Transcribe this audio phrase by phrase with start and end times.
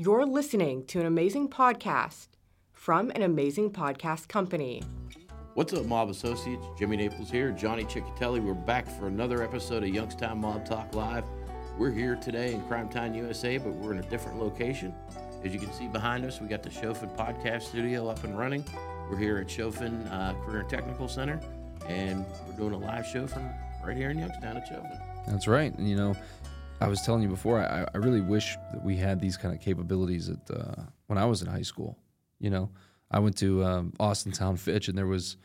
[0.00, 2.28] You're listening to an amazing podcast
[2.72, 4.80] from an amazing podcast company.
[5.54, 6.64] What's up, Mob Associates?
[6.78, 8.40] Jimmy Naples here, Johnny Chechitelli.
[8.40, 11.24] We're back for another episode of Youngstown Mob Talk Live.
[11.76, 14.94] We're here today in Crime Time USA, but we're in a different location.
[15.44, 18.64] As you can see behind us, we got the Choffin Podcast Studio up and running.
[19.10, 21.40] We're here at Choffin uh, Career and Technical Center,
[21.88, 23.50] and we're doing a live show from
[23.84, 25.00] right here in Youngstown at Choffin.
[25.26, 25.76] That's right.
[25.76, 26.14] And you know,
[26.80, 29.60] I was telling you before, I, I really wish that we had these kind of
[29.60, 31.98] capabilities at uh, when I was in high school.
[32.38, 32.70] You know,
[33.10, 35.36] I went to um, Austintown Fitch, and there was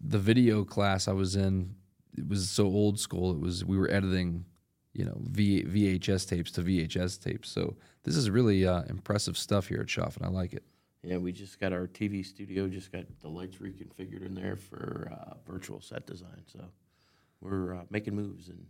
[0.00, 1.74] the video class I was in.
[2.16, 3.32] It was so old school.
[3.32, 4.44] It was we were editing,
[4.92, 7.50] you know, v, VHS tapes to VHS tapes.
[7.50, 10.62] So this is really uh, impressive stuff here at Schaff, and I like it.
[11.02, 15.10] Yeah, we just got our TV studio, just got the lights reconfigured in there for
[15.12, 16.42] uh, virtual set design.
[16.46, 16.60] So
[17.40, 18.66] we're uh, making moves and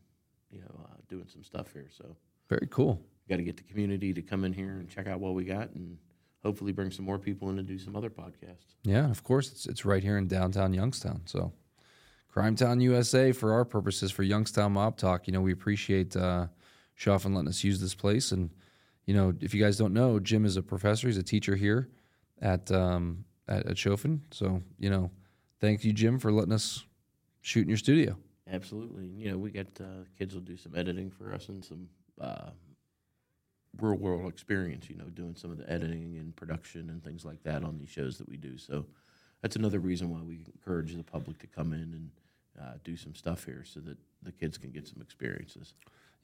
[0.50, 1.88] you know uh, doing some stuff here.
[1.96, 2.16] So
[2.48, 3.00] Very cool.
[3.28, 5.70] got to get the community to come in here and check out what we got,
[5.72, 5.98] and
[6.42, 8.76] hopefully bring some more people in to do some other podcasts.
[8.84, 9.50] Yeah, of course.
[9.50, 11.22] It's it's right here in downtown Youngstown.
[11.26, 11.52] So,
[12.28, 15.26] Crime Town USA for our purposes for Youngstown Mob Talk.
[15.26, 16.46] You know, we appreciate uh,
[16.98, 18.32] Choffin letting us use this place.
[18.32, 18.50] And
[19.06, 21.06] you know, if you guys don't know, Jim is a professor.
[21.06, 21.88] He's a teacher here
[22.40, 23.78] at um, at, at.
[24.30, 25.10] So, you know,
[25.60, 26.84] thank you, Jim, for letting us
[27.40, 28.16] shoot in your studio.
[28.50, 29.06] Absolutely.
[29.06, 31.88] You know, we got uh, kids will do some editing for us and some
[32.20, 32.50] uh,
[33.80, 34.88] real world experience.
[34.88, 37.90] You know, doing some of the editing and production and things like that on these
[37.90, 38.56] shows that we do.
[38.56, 38.86] So
[39.42, 42.10] that's another reason why we encourage the public to come in and
[42.60, 45.74] uh, do some stuff here, so that the kids can get some experiences.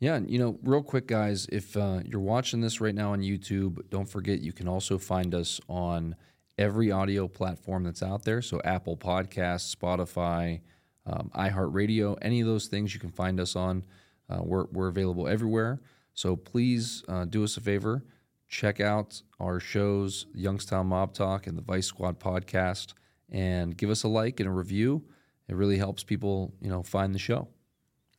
[0.01, 3.21] Yeah, and you know, real quick, guys, if uh, you're watching this right now on
[3.21, 6.17] YouTube, don't forget you can also find us on
[6.59, 8.43] every audio platform that's out there.
[8.43, 10.61] So Apple Podcasts, Spotify,
[11.07, 13.85] um, iHeartRadio, any of those things you can find us on.
[14.29, 15.81] Uh, we're, we're available everywhere.
[16.15, 18.05] So please uh, do us a favor.
[18.49, 22.95] Check out our shows, Youngstown Mob Talk and the Vice Squad podcast,
[23.31, 25.03] and give us a like and a review.
[25.49, 27.49] It really helps people, you know, find the show.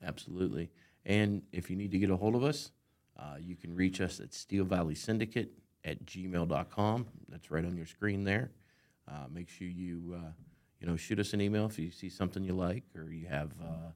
[0.03, 0.69] Absolutely.
[1.05, 2.71] And if you need to get a hold of us,
[3.17, 7.05] uh, you can reach us at Steel Valley Syndicate at gmail.com.
[7.29, 8.51] That's right on your screen there.
[9.07, 10.31] Uh, make sure you, uh,
[10.85, 13.49] you know, shoot us an email if you see something you like or you have
[13.59, 13.89] uh,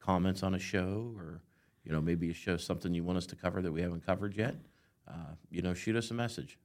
[0.00, 1.42] comments on a show or,
[1.84, 4.34] you know, maybe a show something you want us to cover that we haven't covered
[4.34, 4.54] yet.
[5.06, 6.58] Uh, you know, shoot us a message.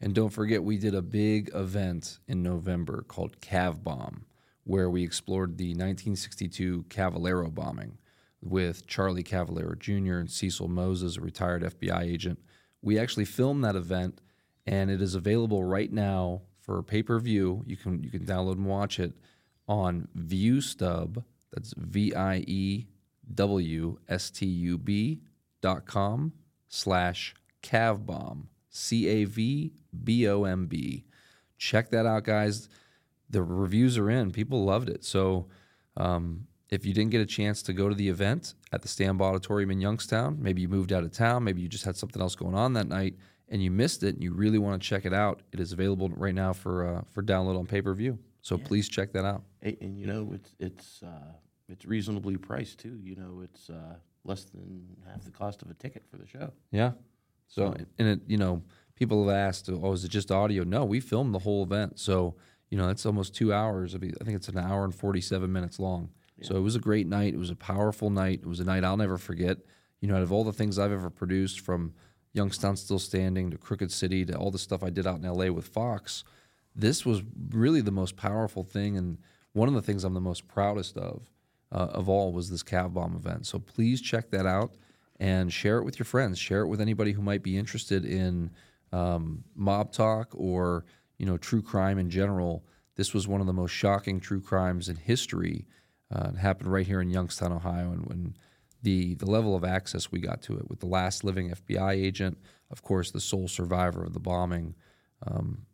[0.00, 4.24] And don't forget, we did a big event in November called Cav Bomb,
[4.64, 7.98] where we explored the 1962 Cavallaro bombing
[8.42, 10.18] with Charlie Cavallaro Jr.
[10.18, 12.40] and Cecil Moses, a retired FBI agent.
[12.82, 14.20] We actually filmed that event,
[14.66, 17.62] and it is available right now for pay per view.
[17.66, 19.12] You can you can download and watch it
[19.68, 21.24] on ViewStub.
[21.52, 22.86] That's V I E
[23.34, 25.20] W S T U B
[25.60, 26.32] dot com
[26.68, 31.04] slash cavbomb c a v b o m b.
[31.58, 32.68] Check that out, guys.
[33.30, 34.30] The reviews are in.
[34.30, 35.04] People loved it.
[35.04, 35.46] So.
[35.96, 39.20] Um, if you didn't get a chance to go to the event at the Stambaugh
[39.20, 42.34] Auditorium in Youngstown, maybe you moved out of town, maybe you just had something else
[42.34, 43.14] going on that night
[43.48, 46.08] and you missed it and you really want to check it out, it is available
[46.08, 48.18] right now for uh, for download on pay per view.
[48.42, 49.42] So please check that out.
[49.62, 51.32] And, and you know, it's it's uh,
[51.68, 52.98] it's reasonably priced too.
[53.02, 56.52] You know, it's uh, less than half the cost of a ticket for the show.
[56.70, 56.92] Yeah.
[57.46, 58.62] So and it, you know,
[58.96, 61.98] people have asked, "Oh, is it just audio?" No, we filmed the whole event.
[61.98, 62.36] So
[62.70, 63.94] you know, it's almost two hours.
[63.94, 66.10] I mean, I think it's an hour and forty-seven minutes long.
[66.42, 67.32] So it was a great night.
[67.32, 68.40] It was a powerful night.
[68.42, 69.58] It was a night I'll never forget.
[70.00, 71.94] You know, out of all the things I've ever produced, from
[72.34, 75.46] Youngstown Still Standing to Crooked City to all the stuff I did out in LA
[75.46, 76.24] with Fox,
[76.76, 79.18] this was really the most powerful thing and
[79.52, 81.30] one of the things I'm the most proudest of
[81.72, 83.46] uh, of all was this Cav Bomb event.
[83.46, 84.74] So please check that out
[85.18, 86.38] and share it with your friends.
[86.38, 88.50] Share it with anybody who might be interested in
[88.92, 90.84] um, mob talk or
[91.18, 92.64] you know true crime in general.
[92.96, 95.66] This was one of the most shocking true crimes in history.
[96.14, 98.36] Uh, it happened right here in Youngstown, Ohio, and when
[98.84, 102.38] the the level of access we got to it with the last living FBI agent,
[102.70, 104.74] of course, the sole survivor of the bombing,
[105.26, 105.66] um,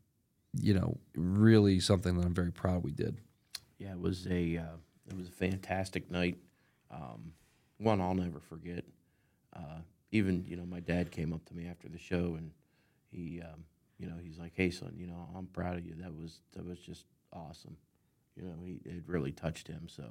[0.54, 3.18] you know, really something that I'm very proud we did.
[3.78, 4.76] Yeah, it was a uh,
[5.08, 6.38] it was a fantastic night.
[6.90, 7.32] Um,
[7.78, 8.84] one I'll never forget.
[9.54, 9.80] Uh,
[10.12, 12.52] even you know, my dad came up to me after the show and
[13.10, 13.64] he, um,
[13.98, 15.94] you know, he's like, "Hey, son, you know, I'm proud of you.
[15.98, 17.76] That was that was just awesome."
[18.36, 19.88] You know, he, it really touched him.
[19.88, 20.04] So,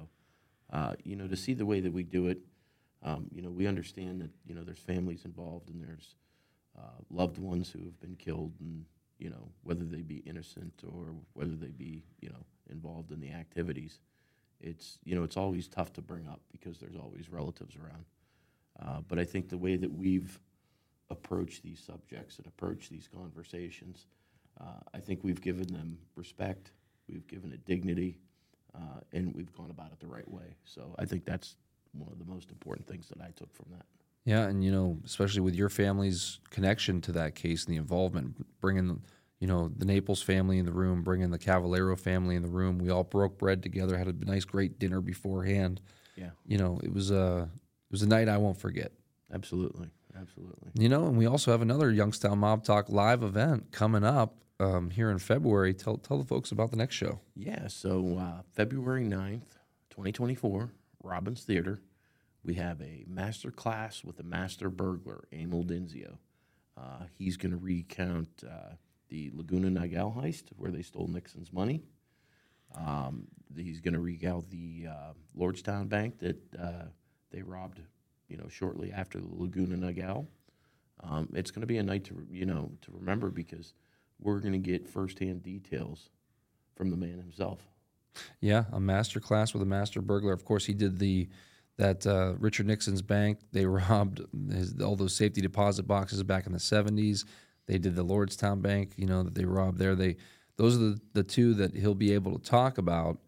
[0.70, 2.40] uh, you know, to see the way that we do it,
[3.02, 6.14] um, you know, we understand that you know there's families involved and there's
[6.78, 8.84] uh, loved ones who have been killed, and
[9.18, 13.30] you know whether they be innocent or whether they be you know involved in the
[13.30, 14.00] activities.
[14.60, 18.04] It's you know it's always tough to bring up because there's always relatives around.
[18.80, 20.38] Uh, but I think the way that we've
[21.10, 24.06] approached these subjects and approached these conversations.
[24.60, 26.72] Uh, I think we've given them respect,
[27.08, 28.18] we've given it dignity,
[28.74, 30.56] uh, and we've gone about it the right way.
[30.64, 31.56] So I think that's
[31.92, 33.84] one of the most important things that I took from that.
[34.24, 38.46] Yeah, and you know, especially with your family's connection to that case and the involvement,
[38.60, 39.02] bringing
[39.38, 42.78] you know the Naples family in the room, bringing the Cavallaro family in the room.
[42.78, 45.80] We all broke bread together, had a nice, great dinner beforehand.
[46.16, 48.92] Yeah, You know, it was a it was a night I won't forget.
[49.32, 49.88] absolutely,
[50.18, 50.70] absolutely.
[50.74, 54.90] You know, and we also have another Youngstown Mob Talk live event coming up um,
[54.90, 55.72] here in February.
[55.72, 57.20] Tell tell the folks about the next show.
[57.34, 59.56] Yeah, so uh, February 9th,
[59.88, 60.70] 2024,
[61.02, 61.80] Robins Theater,
[62.44, 66.18] we have a master class with the master burglar, Amil Dinsio.
[66.76, 68.74] Uh, he's going to recount uh,
[69.08, 71.82] the Laguna Niguel heist, where they stole Nixon's money.
[72.74, 73.26] Um,
[73.56, 76.84] he's going to recount the uh, Lordstown Bank that uh,
[77.30, 77.80] they robbed,
[78.28, 80.26] you know, shortly after the Laguna Niguel.
[81.02, 83.74] Um, it's going to be a night to, you know, to remember because
[84.20, 86.10] we're going to get firsthand details
[86.76, 87.66] from the man himself.
[88.40, 90.32] Yeah, a master class with a master burglar.
[90.32, 91.28] Of course, he did the
[91.78, 93.38] that uh, Richard Nixon's bank.
[93.52, 94.20] They robbed
[94.52, 97.24] his, all those safety deposit boxes back in the seventies.
[97.66, 98.92] They did the Lordstown Bank.
[98.96, 99.94] You know that they robbed there.
[99.94, 100.16] They
[100.56, 103.18] those are the, the two that he'll be able to talk about.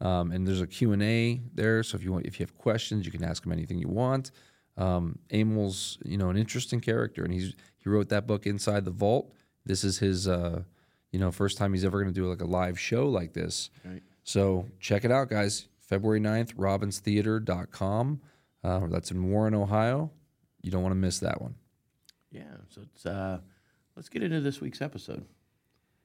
[0.00, 2.58] Um, and there's a Q and A there, so if you want, if you have
[2.58, 4.32] questions, you can ask him anything you want.
[4.76, 8.90] Um, Amil's, you know, an interesting character, and he's he wrote that book Inside the
[8.90, 9.32] Vault.
[9.64, 10.62] This is his, uh,
[11.12, 13.70] you know, first time he's ever going to do like a live show like this.
[13.84, 14.02] Right.
[14.24, 15.66] So check it out, guys.
[15.80, 18.20] February 9th, robinstheater.com.
[18.64, 20.10] Uh, that's in Warren, Ohio.
[20.62, 21.54] You don't want to miss that one.
[22.30, 23.40] Yeah, so it's, uh,
[23.96, 25.24] let's get into this week's episode.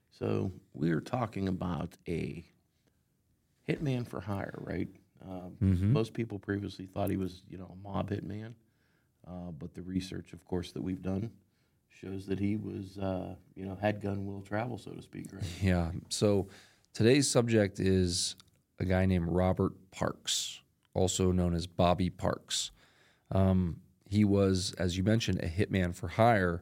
[0.10, 2.44] So we're talking about a
[3.70, 4.88] hitman for hire, right?
[5.24, 5.56] Um,
[5.94, 8.54] Most people previously thought he was, you know, a mob hitman,
[9.28, 11.32] uh, but the research, of course, that we've done
[11.90, 15.44] shows that he was, uh, you know, had gun will travel, so to speak, right?
[15.62, 15.92] Yeah.
[16.10, 16.48] So
[16.94, 18.36] today's subject is
[18.80, 20.62] a guy named Robert Parks,
[20.94, 22.72] also known as Bobby Parks.
[23.32, 26.62] Um, he was, as you mentioned, a hitman for hire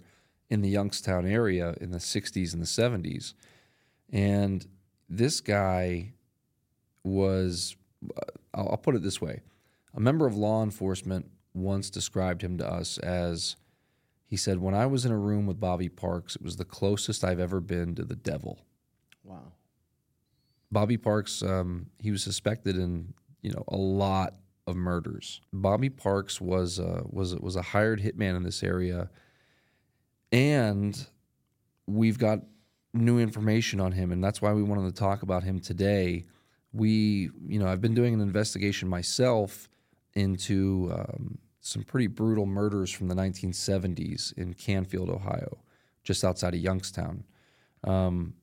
[0.50, 3.33] in the Youngstown area in the 60s and the 70s.
[4.12, 4.66] And
[5.10, 6.13] this guy
[7.04, 7.75] was,
[8.16, 8.22] uh,
[8.54, 9.42] I'll, I'll put it this way
[9.94, 13.56] a member of law enforcement once described him to us as
[14.27, 17.24] he said, When I was in a room with Bobby Parks, it was the closest
[17.24, 18.60] I've ever been to the devil.
[19.24, 19.54] Wow.
[20.75, 24.33] Bobby Parks, um, he was suspected in you know a lot
[24.68, 25.39] of murders.
[25.54, 29.10] Bobby Parks was uh, was was a hired hitman in this area,
[30.33, 31.07] and
[31.88, 32.39] we've got
[32.94, 36.25] new information on him, and that's why we wanted to talk about him today.
[36.74, 39.69] We, you know, I've been doing an investigation myself
[40.13, 45.57] into um, some pretty brutal murders from the 1970s in Canfield, Ohio,
[46.04, 47.24] just outside of Youngstown.
[47.86, 48.33] Um,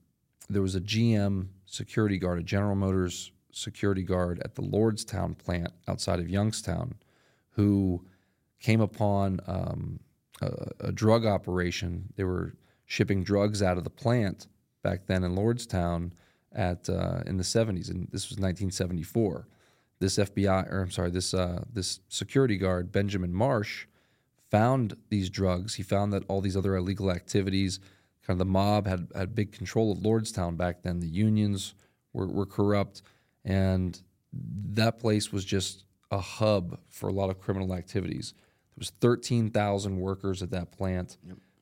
[0.48, 5.72] there was a GM security guard, a General Motors security guard at the Lordstown plant
[5.88, 6.94] outside of Youngstown,
[7.50, 8.04] who
[8.60, 9.98] came upon um,
[10.42, 12.12] a, a drug operation.
[12.16, 12.54] They were
[12.84, 14.48] shipping drugs out of the plant
[14.82, 16.12] back then in Lordstown
[16.54, 19.48] at uh, in the 70s, and this was 1974.
[19.98, 23.86] This FBI, or I'm sorry, this uh, this security guard Benjamin Marsh
[24.50, 25.76] found these drugs.
[25.76, 27.80] He found that all these other illegal activities,
[28.26, 31.00] kind of the mob had had big control of Lordstown back then.
[31.00, 31.74] The unions
[32.12, 33.02] were, were corrupt,
[33.44, 34.00] and
[34.32, 38.34] that place was just a hub for a lot of criminal activities.
[38.36, 41.16] There was 13,000 workers at that plant.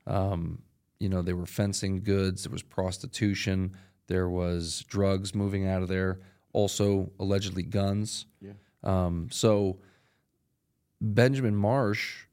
[0.06, 0.62] Um,
[0.98, 2.44] you know, they were fencing goods.
[2.44, 3.76] There was prostitution.
[4.06, 6.20] There was drugs moving out of there.
[6.52, 8.26] Also, allegedly guns.
[8.40, 8.52] Yeah.
[8.82, 9.78] Um, so
[11.00, 12.26] Benjamin Marsh,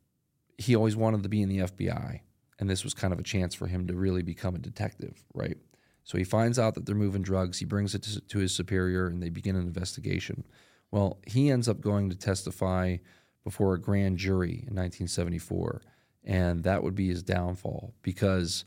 [0.58, 2.22] he always wanted to be in the FBI,
[2.60, 5.58] and this was kind of a chance for him to really become a detective, right?
[6.04, 7.60] So he finds out that they're moving drugs.
[7.60, 10.46] He brings it to, to his superior, and they begin an investigation.
[10.90, 12.98] Well, he ends up going to testify
[13.44, 15.82] before a grand jury in 1974,
[16.24, 18.66] and that would be his downfall because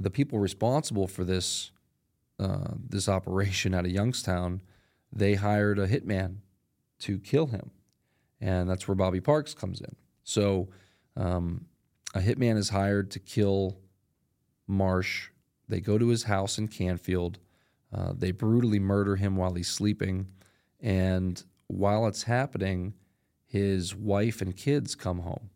[0.00, 1.72] the people responsible for this
[2.40, 4.62] uh, this operation out of Youngstown,
[5.12, 6.36] they hired a hitman
[7.00, 7.72] to kill him,
[8.40, 9.96] and that's where Bobby Parks comes in.
[10.22, 10.68] So,
[11.16, 11.66] um,
[12.18, 13.78] a hitman is hired to kill
[14.66, 15.28] Marsh.
[15.68, 17.38] They go to his house in Canfield.
[17.92, 20.26] Uh, they brutally murder him while he's sleeping,
[20.80, 22.94] and while it's happening,
[23.46, 25.50] his wife and kids come home.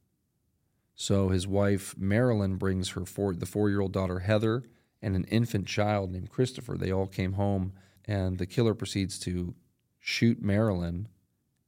[0.94, 4.62] So his wife Marilyn brings her four, the four-year-old daughter Heather
[5.02, 6.76] and an infant child named Christopher.
[6.78, 7.72] They all came home,
[8.04, 9.54] and the killer proceeds to
[9.98, 11.08] shoot Marilyn,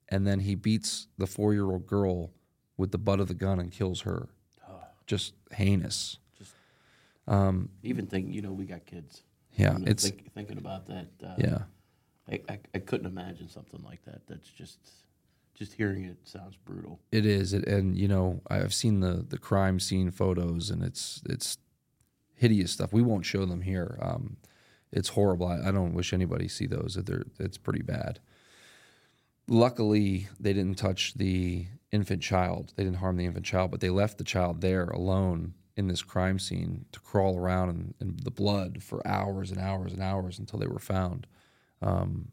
[0.09, 2.31] and then he beats the four-year-old girl
[2.77, 4.29] with the butt of the gun and kills her.
[5.07, 6.19] Just heinous.
[6.39, 6.53] Just
[7.83, 9.23] Even think, you know, we got kids.
[9.53, 11.07] Yeah, You know, it's think, thinking about that.
[11.23, 11.59] Uh, yeah.
[12.31, 14.27] I, I, I couldn't imagine something like that.
[14.27, 14.79] That's just,
[15.55, 16.99] just hearing it sounds brutal.
[17.13, 21.23] It is, it, and you know, I've seen the the crime scene photos, and it's
[21.29, 21.59] it's
[22.35, 22.93] hideous stuff.
[22.93, 23.99] We won't show them here.
[24.03, 24.39] Um,
[24.91, 25.47] it's horrible.
[25.47, 26.95] I, I don't wish anybody see those.
[26.95, 28.21] They're, it's pretty bad.
[29.47, 32.73] Luckily, they didn't touch the infant child.
[32.77, 36.03] They didn't harm the infant child, but they left the child there alone in this
[36.03, 40.39] crime scene to crawl around in, in the blood for hours and hours and hours
[40.39, 41.27] until they were found.
[41.83, 42.29] Um,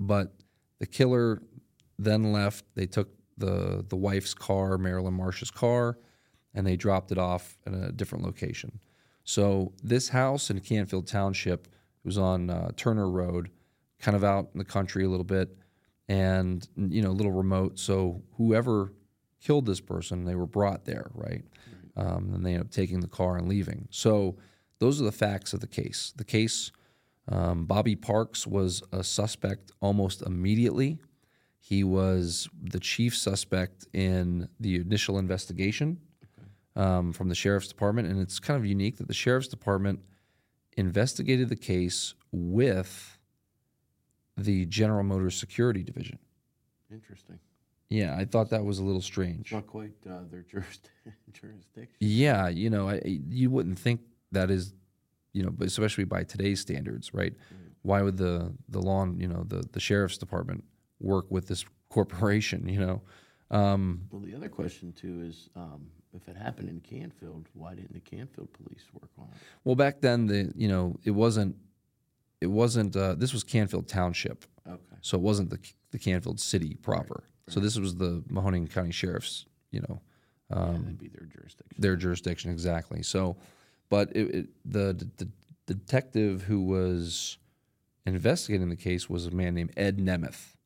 [0.00, 0.32] but
[0.80, 1.42] the killer
[1.98, 2.64] then left.
[2.74, 5.98] They took the the wife's car, Marilyn Marsh's car,
[6.54, 8.80] and they dropped it off at a different location.
[9.24, 11.68] So this house in Canfield Township
[12.04, 13.50] was on uh, Turner Road,
[13.98, 15.56] kind of out in the country a little bit,
[16.08, 17.78] and you know a little remote.
[17.78, 18.92] So whoever
[19.44, 21.44] killed this person, they were brought there, right?
[21.96, 23.86] Um, and they ended up taking the car and leaving.
[23.90, 24.36] So
[24.78, 26.12] those are the facts of the case.
[26.16, 26.72] The case.
[27.26, 30.98] Um, Bobby Parks was a suspect almost immediately.
[31.58, 36.00] He was the chief suspect in the initial investigation
[36.76, 40.00] um, from the sheriff's department, and it's kind of unique that the sheriff's department
[40.76, 43.18] investigated the case with
[44.36, 46.18] the General Motors Security Division.
[46.90, 47.38] Interesting.
[47.94, 49.52] Yeah, I thought that was a little strange.
[49.52, 50.42] Not quite uh, their
[51.32, 51.96] jurisdiction.
[52.00, 54.00] Yeah, you know, I, you wouldn't think
[54.32, 54.74] that is,
[55.32, 57.34] you know, but especially by today's standards, right?
[57.82, 60.64] Why would the the law, you know, the the sheriff's department
[61.00, 62.68] work with this corporation?
[62.68, 63.02] You know,
[63.50, 67.92] um, Well, the other question too is, um, if it happened in Canfield, why didn't
[67.92, 69.38] the Canfield police work on it?
[69.64, 71.56] well, back then the you know it wasn't
[72.40, 74.96] it wasn't uh, this was Canfield Township, Okay.
[75.02, 75.58] so it wasn't the
[75.90, 77.24] the Canfield city proper.
[77.48, 80.00] So this was the Mahoning County Sheriff's, you know,
[80.50, 81.76] um, that'd be their jurisdiction.
[81.78, 83.02] their jurisdiction exactly.
[83.02, 83.36] So,
[83.90, 85.28] but it, it, the, the
[85.66, 87.38] the detective who was
[88.06, 90.56] investigating the case was a man named Ed Nemeth.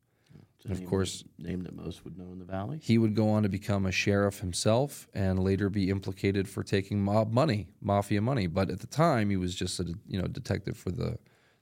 [0.57, 2.79] It's a of name- course- name that most would know in the valley.
[2.83, 7.01] He would go on to become a sheriff himself and later be implicated for taking
[7.03, 8.47] mob money, mafia money.
[8.49, 11.19] But at the time, he was just a you know detective for the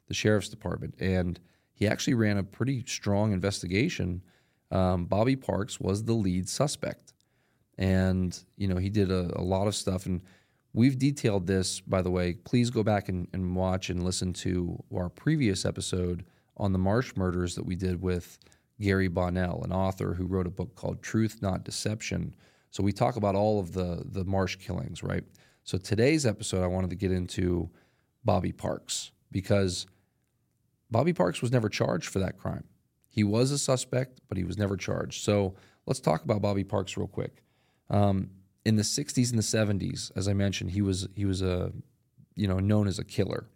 [0.09, 1.39] the sheriff's department, and
[1.75, 4.23] he actually ran a pretty strong investigation.
[4.71, 7.13] Um, Bobby Parks was the lead suspect,
[7.79, 10.07] and you know he did a, a lot of stuff.
[10.07, 10.23] And
[10.73, 12.35] we've detailed this, by the way.
[12.35, 16.25] Please go back and, and watch and listen to our previous episode
[16.57, 18.39] on the Marsh murders that we did with
[18.81, 22.35] Gary Bonnell, an author who wrote a book called Truth Not Deception.
[22.71, 25.25] So we talk about all of the the Marsh killings, right?
[25.65, 27.71] So today's episode, I wanted to get into
[28.25, 29.87] Bobby Parks because
[30.91, 32.65] Bobby Parks was never charged for that crime.
[33.17, 35.25] He was a suspect, but he was never charged.
[35.25, 35.55] So
[35.87, 37.43] let's talk about Bobby Parks real quick.
[37.89, 38.31] Um,
[38.67, 41.73] in the '60s and the '70s, as I mentioned, he was he was a
[42.35, 43.49] you know known as a killer.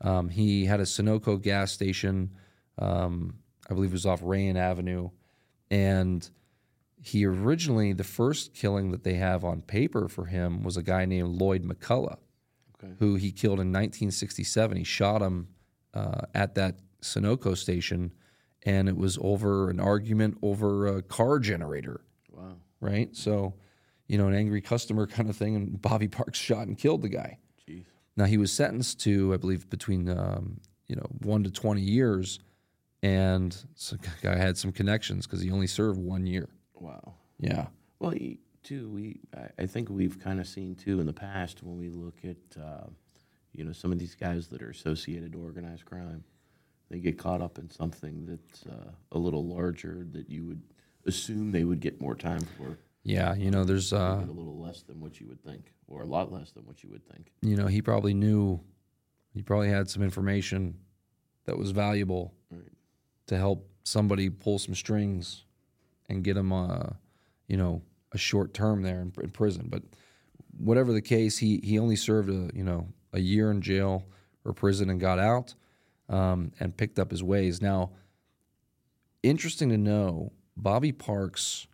[0.00, 2.30] Um, he had a Sunoco gas station.
[2.78, 3.36] Um,
[3.70, 5.10] I believe it was off Rayen Avenue,
[5.70, 6.28] and
[7.00, 11.04] he originally the first killing that they have on paper for him was a guy
[11.04, 12.18] named Lloyd McCullough,
[12.82, 12.94] Okay.
[12.98, 14.76] who he killed in 1967.
[14.78, 15.48] He shot him
[15.92, 18.12] uh, at that Sunoco station,
[18.64, 22.00] and it was over an argument over a car generator,
[22.32, 22.56] Wow.
[22.80, 23.14] right?
[23.14, 23.54] So,
[24.08, 27.08] you know, an angry customer kind of thing, and Bobby Parks shot and killed the
[27.08, 27.38] guy.
[27.68, 27.84] Jeez.
[28.16, 32.38] Now he was sentenced to, I believe, between um, you know one to twenty years,
[33.02, 36.48] and so the guy had some connections because he only served one year.
[36.74, 37.14] Wow.
[37.38, 37.66] Yeah,
[37.98, 41.62] Well, he- too, we I, I think we've kind of seen too in the past
[41.62, 42.86] when we look at uh,
[43.52, 46.24] you know some of these guys that are associated to organized crime,
[46.90, 50.62] they get caught up in something that's uh, a little larger that you would
[51.06, 52.78] assume they would get more time for.
[53.02, 53.34] yeah.
[53.34, 56.32] You know, there's uh, a little less than what you would think, or a lot
[56.32, 57.32] less than what you would think.
[57.42, 58.60] you know, he probably knew,
[59.32, 60.76] he probably had some information
[61.46, 62.62] that was valuable Right.
[63.26, 65.44] to help somebody pull some strings
[66.08, 66.90] and get him, uh,
[67.48, 69.66] you know, a short term there in, in prison.
[69.68, 69.82] But
[70.56, 74.06] whatever the case, he he only served a you know a year in jail
[74.44, 75.54] or prison and got out
[76.08, 77.62] um, and picked up his ways.
[77.62, 77.90] Now,
[79.22, 81.66] interesting to know, Bobby Parks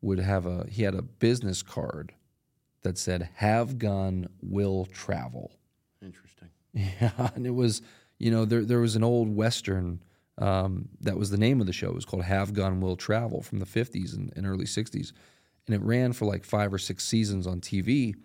[0.00, 2.12] would have a he had a business card
[2.82, 5.52] that said "Have gun, will travel."
[6.02, 6.48] Interesting.
[6.74, 7.82] Yeah, and it was,
[8.18, 10.02] you know, there there was an old western
[10.38, 11.88] um, that was the name of the show.
[11.88, 15.12] It was called Have Gun Will Travel from the '50s and, and early '60s,
[15.66, 18.10] and it ran for like five or six seasons on TV.
[18.10, 18.16] It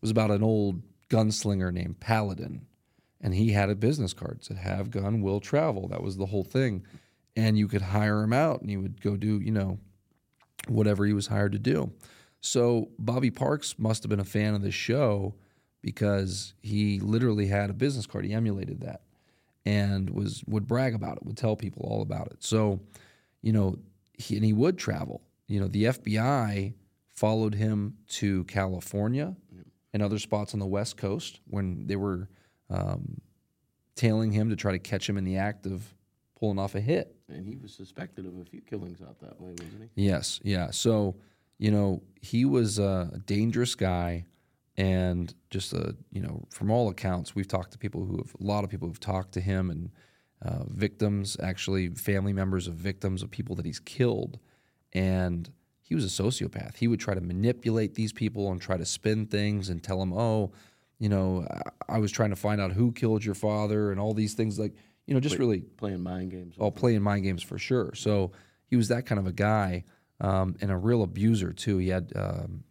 [0.00, 0.80] was about an old
[1.10, 2.66] gunslinger named Paladin,
[3.22, 6.26] and he had a business card that said "Have Gun Will Travel." That was the
[6.26, 6.84] whole thing,
[7.36, 9.78] and you could hire him out, and he would go do, you know,
[10.68, 11.92] whatever he was hired to do.
[12.40, 15.34] So Bobby Parks must have been a fan of the show
[15.80, 18.24] because he literally had a business card.
[18.24, 19.02] He emulated that
[19.64, 22.42] and was would brag about it, would tell people all about it.
[22.42, 22.80] So,
[23.42, 23.78] you know,
[24.12, 25.22] he, and he would travel.
[25.46, 26.74] You know, the FBI
[27.14, 29.36] followed him to California
[29.92, 32.28] and other spots on the West Coast when they were
[32.70, 33.20] um,
[33.94, 35.94] tailing him to try to catch him in the act of
[36.38, 37.14] pulling off a hit.
[37.28, 40.06] And he was suspected of a few killings out that way, wasn't he?
[40.06, 40.70] Yes, yeah.
[40.70, 41.16] So,
[41.58, 44.26] you know, he was a dangerous guy
[44.76, 48.44] and just a, you know, from all accounts, we've talked to people who have, a
[48.44, 49.90] lot of people who've talked to him and
[50.40, 54.38] uh, victims, actually family members of victims of people that he's killed.
[54.92, 55.50] And
[55.82, 56.76] he was a sociopath.
[56.76, 60.12] He would try to manipulate these people and try to spin things and tell them,
[60.12, 60.52] oh,
[61.02, 61.44] you know,
[61.88, 64.72] I, was trying to find out who killed your father and all these things like,
[65.04, 65.62] you know, just really?
[65.62, 66.54] Playing mind games.
[66.60, 67.92] all playing mind games for sure.
[67.96, 68.30] So
[68.66, 69.82] he was that kind of a guy
[70.20, 71.78] um, and a real abuser too.
[71.78, 72.62] He had, um,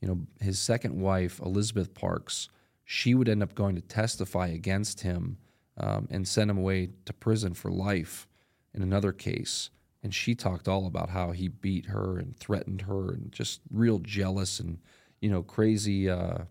[0.00, 2.48] you know, his second wife Elizabeth Parks.
[2.84, 5.38] She would end up going to testify against him
[5.76, 8.28] um, and send him away to prison for life
[8.74, 9.70] in another case.
[10.04, 13.98] And she talked all about how he beat her and threatened her and just real
[13.98, 14.78] jealous and
[15.20, 16.44] you know crazy, uh,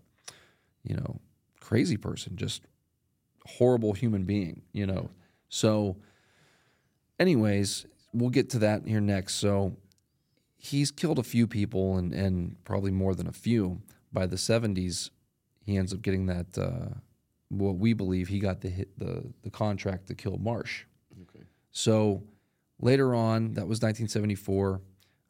[0.84, 1.20] you know,
[1.60, 2.62] crazy person, just
[3.46, 4.62] horrible human being.
[4.72, 5.10] You know,
[5.48, 5.96] so
[7.18, 9.34] anyways, we'll get to that here next.
[9.36, 9.76] So
[10.56, 13.80] he's killed a few people and, and probably more than a few.
[14.12, 15.10] By the 70s,
[15.64, 16.94] he ends up getting that, uh,
[17.48, 20.84] what we believe he got the, hit, the, the contract to kill Marsh.
[21.22, 21.44] Okay.
[21.70, 22.22] So
[22.80, 24.80] later on, that was 1974.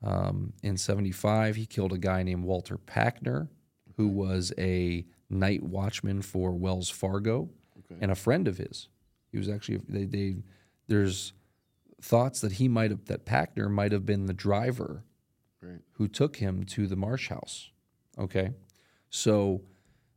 [0.04, 3.49] Um, in 75, he killed a guy named Walter Packner,
[3.97, 7.48] who was a night watchman for Wells Fargo
[7.78, 7.98] Okay.
[8.00, 8.88] and a friend of his.
[9.30, 10.36] He was actually they, they
[10.88, 11.32] there's
[12.00, 15.04] thoughts that he might have that Packner might have been the driver
[15.60, 15.80] Right.
[15.92, 17.70] who took him to the Marsh House.
[18.18, 18.50] Okay,
[19.10, 19.62] so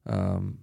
[0.08, 0.58] um,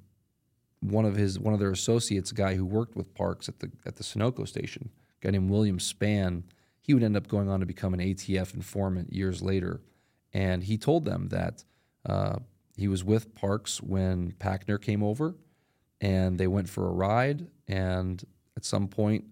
[0.81, 3.71] one of his one of their associates, a guy who worked with Parks at the
[3.87, 4.91] at the Sunoco station,
[5.21, 6.43] a guy named William Spann,
[6.81, 9.81] he would end up going on to become an ATF informant years later,
[10.33, 11.63] and he told them that
[12.05, 12.39] uh,
[12.83, 15.37] he was with Parks when Packner came over,
[16.01, 18.25] and they went for a ride, and
[18.57, 19.25] at some point,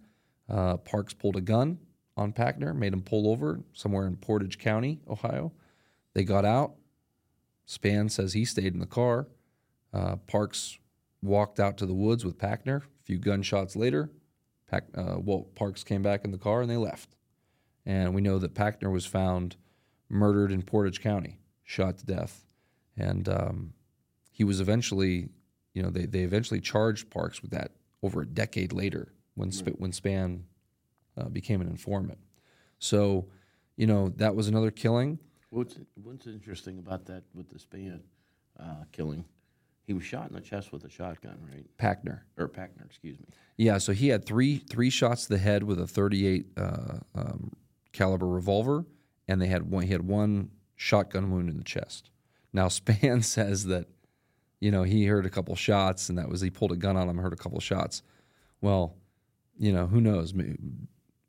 [0.49, 1.81] uh, Parks pulled a gun
[2.17, 5.51] on Packner, made him pull over somewhere in Portage County, Ohio.
[6.15, 6.75] They got out.
[7.67, 9.27] Span says he stayed in the car.
[9.93, 10.79] Uh, Parks
[11.21, 12.83] walked out to the woods with Packner.
[12.83, 14.13] A few gunshots later,
[14.73, 17.17] uh, Walt Parks came back in the car and they left.
[17.85, 19.57] And we know that Packner was found
[20.09, 22.45] murdered in Portage County, shot to death.
[23.01, 23.73] And um,
[24.31, 25.29] he was eventually,
[25.75, 29.79] you know, they, they eventually charged Parks with that over a decade later when, Sp-
[29.79, 30.45] when Span
[31.17, 32.19] uh, became an informant.
[32.79, 33.27] So,
[33.77, 35.19] you know, that was another killing.
[35.51, 38.01] What's What's interesting about that with the span
[38.59, 39.25] uh, killing?
[39.85, 41.67] He was shot in the chest with a shotgun, right?
[41.77, 42.21] Packner.
[42.39, 43.27] Or Packner, excuse me.
[43.57, 47.53] Yeah, so he had three three shots to the head with a 38 uh, um,
[47.93, 48.85] caliber revolver,
[49.27, 49.85] and they had one.
[49.85, 52.11] He had one shotgun wound in the chest.
[52.53, 53.87] Now Span says that,
[54.61, 57.09] you know, he heard a couple shots, and that was he pulled a gun on
[57.09, 58.03] him, heard a couple shots.
[58.61, 58.97] Well,
[59.59, 60.35] you know, who knows?
[60.35, 60.57] Maybe,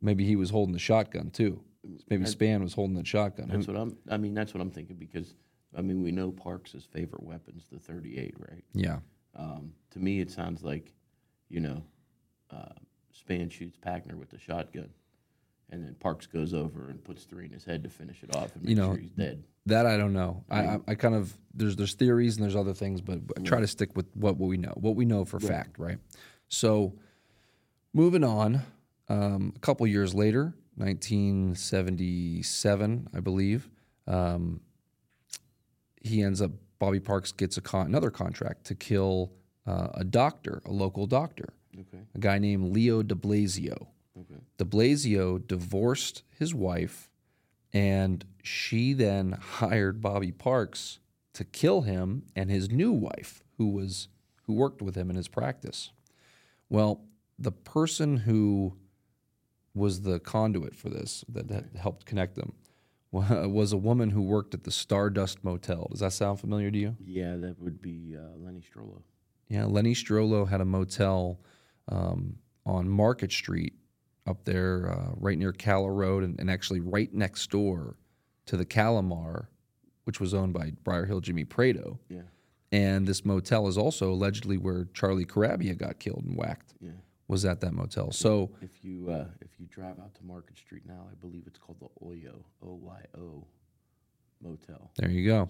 [0.02, 1.62] maybe he was holding the shotgun too.
[2.10, 3.48] Maybe Span was holding the shotgun.
[3.50, 3.98] That's what I'm.
[4.10, 5.34] I mean, that's what I'm thinking because
[5.78, 8.64] I mean we know Parks' favorite weapon's the 38, right?
[8.74, 9.00] yeah,
[9.36, 10.94] Um, to me, it sounds like,
[11.50, 11.82] you know,
[12.52, 12.74] uh,
[13.14, 14.90] Span shoots Packner with the shotgun,
[15.72, 18.54] and then Parks goes over and puts three in his head to finish it off
[18.56, 19.44] and make You know, sure he's dead.
[19.68, 20.44] That I don't know.
[20.50, 23.44] I, I, I kind of there's there's theories and there's other things, but, but I
[23.44, 25.98] try to stick with what, what we know, what we know for fact, right?
[26.48, 26.94] So,
[27.94, 28.62] moving on,
[29.08, 33.70] um, a couple years later, 1977, I believe,
[34.08, 34.62] um,
[36.02, 36.52] he ends up.
[36.80, 39.32] Bobby Parks gets a con- another contract to kill
[39.68, 42.00] uh, a doctor, a local doctor, Okay.
[42.16, 43.86] a guy named Leo De Blasio.
[44.20, 44.42] Okay.
[44.58, 47.10] De Blasio divorced his wife,
[47.74, 51.00] and she then hired Bobby Parks
[51.34, 54.10] to kill him and his new wife, who was
[54.44, 55.92] who worked with him in his practice.
[56.70, 57.02] Well,
[57.40, 58.76] the person who
[59.74, 62.54] was the conduit for this that, that helped connect them
[63.12, 65.88] was a woman who worked at the Stardust Motel.
[65.92, 66.96] Does that sound familiar to you?
[67.04, 69.02] Yeah, that would be uh, Lenny Strollo.
[69.50, 71.42] Yeah, Lenny Strollo had a motel
[71.90, 73.71] um, on Market Street
[74.28, 77.96] up there, uh, right near Calla Road, and, and actually right next door
[78.46, 79.48] to the Calamar,
[80.04, 82.00] which was owned by Briar Hill Jimmy Prato.
[82.10, 82.22] Yeah.
[82.72, 86.74] And this motel is also allegedly where Charlie Carabbia got killed and whacked.
[86.80, 86.92] Yeah.
[87.28, 88.12] Was at that motel.
[88.12, 91.58] So If you uh, if you drive out to Market Street now, I believe it's
[91.58, 93.46] called the Oyo O Y O
[94.42, 94.92] Motel.
[94.98, 95.50] there you go.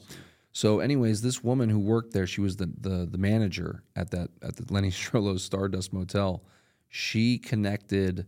[0.54, 4.30] So, anyways, this woman who worked there, she was the the, the manager at that
[4.44, 6.44] at the Lenny Strollo's Stardust Motel.
[6.90, 8.28] She connected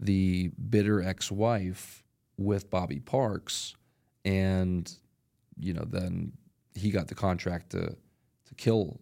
[0.00, 2.02] the bitter ex-wife
[2.36, 3.74] with Bobby Parks,
[4.24, 4.92] and
[5.58, 6.32] you know then
[6.74, 7.96] he got the contract to
[8.46, 9.00] to kill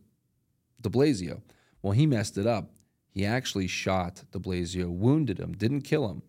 [0.81, 1.41] De Blasio.
[1.83, 2.71] Well, he messed it up.
[3.11, 6.23] He actually shot De Blasio, wounded him, didn't kill him.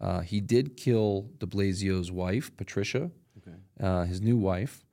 [0.00, 3.56] Uh, he did kill De Blasio's wife, Patricia, Okay.
[3.80, 4.84] uh, his new wife,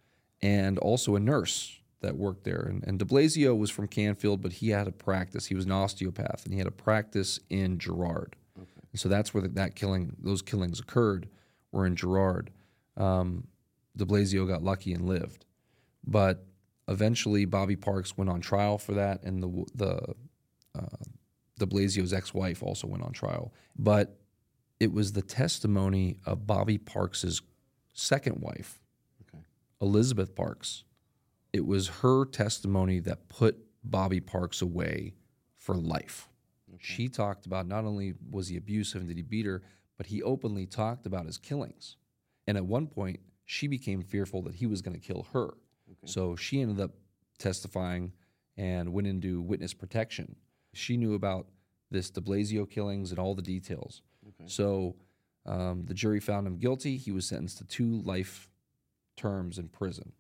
[0.42, 2.68] and also a nurse that worked there.
[2.70, 5.46] And, and De Blasio was from Canfield, but he had a practice.
[5.48, 8.36] He was an osteopath, and he had a practice in Girard.
[8.92, 11.30] And so that's where the, that killing, those killings occurred,
[11.72, 12.52] were in Girard.
[12.96, 13.48] Um,
[13.96, 15.46] De Blasio got lucky and lived,
[16.06, 16.46] but
[16.88, 20.16] eventually Bobby Parks went on trial for that, and the the
[20.76, 21.04] uh,
[21.60, 23.54] De Blasio's ex-wife also went on trial.
[23.78, 24.20] But
[24.80, 27.42] it was the testimony of Bobby Parks's
[27.94, 28.80] second wife,
[29.28, 29.44] Okay.
[29.82, 30.84] Elizabeth Parks.
[31.54, 35.16] It was her testimony that put Bobby Parks away
[35.58, 36.30] for life.
[36.80, 39.62] She talked about not only was he abusive and did he beat her,
[39.98, 41.98] but he openly talked about his killings.
[42.48, 45.54] And at one point, she became fearful that he was going to kill her.
[46.06, 46.92] So she ended up
[47.40, 48.12] testifying
[48.58, 50.36] and went into witness protection.
[50.74, 51.48] She knew about
[51.92, 54.02] this de Blasio killings and all the details.
[54.46, 54.96] So
[55.46, 56.98] um, the jury found him guilty.
[56.98, 58.50] He was sentenced to two life
[59.16, 60.12] terms in prison,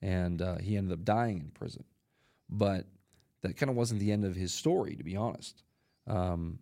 [0.00, 1.84] and uh, he ended up dying in prison.
[2.48, 2.86] But
[3.42, 5.62] that kind of wasn't the end of his story, to be honest.
[6.10, 6.58] Um,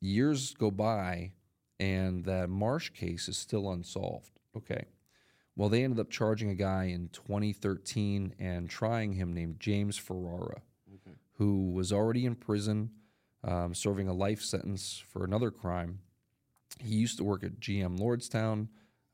[0.00, 1.32] years go by,
[1.80, 4.38] and that Marsh case is still unsolved.
[4.56, 4.84] Okay.
[5.56, 10.62] Well, they ended up charging a guy in 2013 and trying him named James Ferrara,
[11.36, 12.90] who was already in prison,
[13.44, 15.98] um, serving a life sentence for another crime.
[16.78, 18.68] He used to work at GM Lordstown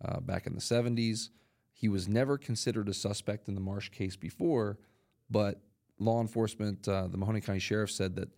[0.05, 1.31] uh, back in the 70s.
[1.73, 4.79] He was never considered a suspect in the Marsh case before,
[5.31, 5.61] but
[5.99, 8.29] law enforcement, uh, the Mahoning County Sheriff said that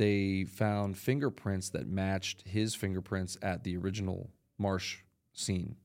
[0.00, 5.00] they found fingerprints that matched his fingerprints at the original Marsh
[5.34, 5.76] scene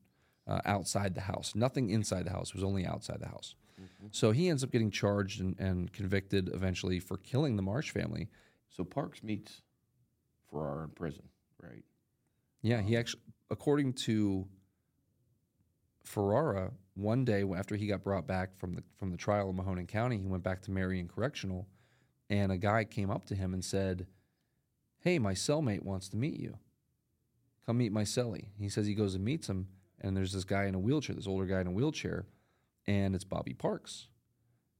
[0.48, 1.54] uh, outside the house.
[1.54, 3.54] Nothing inside the house, it was only outside the house.
[4.12, 8.30] So he ends up getting charged and, and convicted eventually for killing the Marsh family.
[8.70, 9.60] So Parks meets
[10.50, 11.24] Ferrara in prison,
[11.62, 11.84] right?
[12.62, 14.48] Yeah, he actually, according to
[16.04, 19.88] Ferrara, one day after he got brought back from the from the trial in Mahoning
[19.88, 21.66] County, he went back to Marion Correctional,
[22.28, 24.06] and a guy came up to him and said,
[24.98, 26.58] "Hey, my cellmate wants to meet you.
[27.64, 29.68] Come meet my cellie." He says he goes and meets him,
[30.00, 32.26] and there's this guy in a wheelchair, this older guy in a wheelchair,
[32.86, 34.08] and it's Bobby Parks,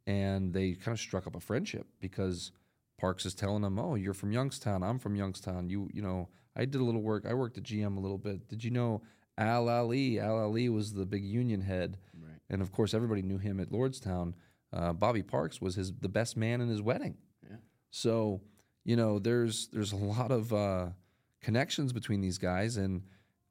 [0.06, 2.52] and they kind of struck up a friendship because
[2.98, 4.82] Parks is telling him, "Oh, you're from Youngstown.
[4.82, 5.68] I'm from Youngstown.
[5.68, 7.26] You, you know, I did a little work.
[7.26, 8.48] I worked at GM a little bit.
[8.48, 9.02] Did you know
[9.36, 10.18] Al Ali?
[10.18, 12.40] Al Ali was the big union head, Right.
[12.48, 14.34] and of course, everybody knew him at Lordstown.
[14.72, 17.18] Uh, Bobby Parks was his the best man in his wedding.
[17.90, 18.40] So,
[18.84, 20.88] you know, there's there's a lot of uh,
[21.40, 23.02] connections between these guys, and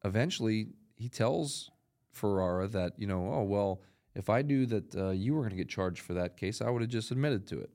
[0.04, 1.71] eventually he tells
[2.12, 3.82] Ferrara that you know, oh well,
[4.15, 6.69] if I knew that uh, you were going to get charged for that case, I
[6.69, 7.69] would have just admitted to it.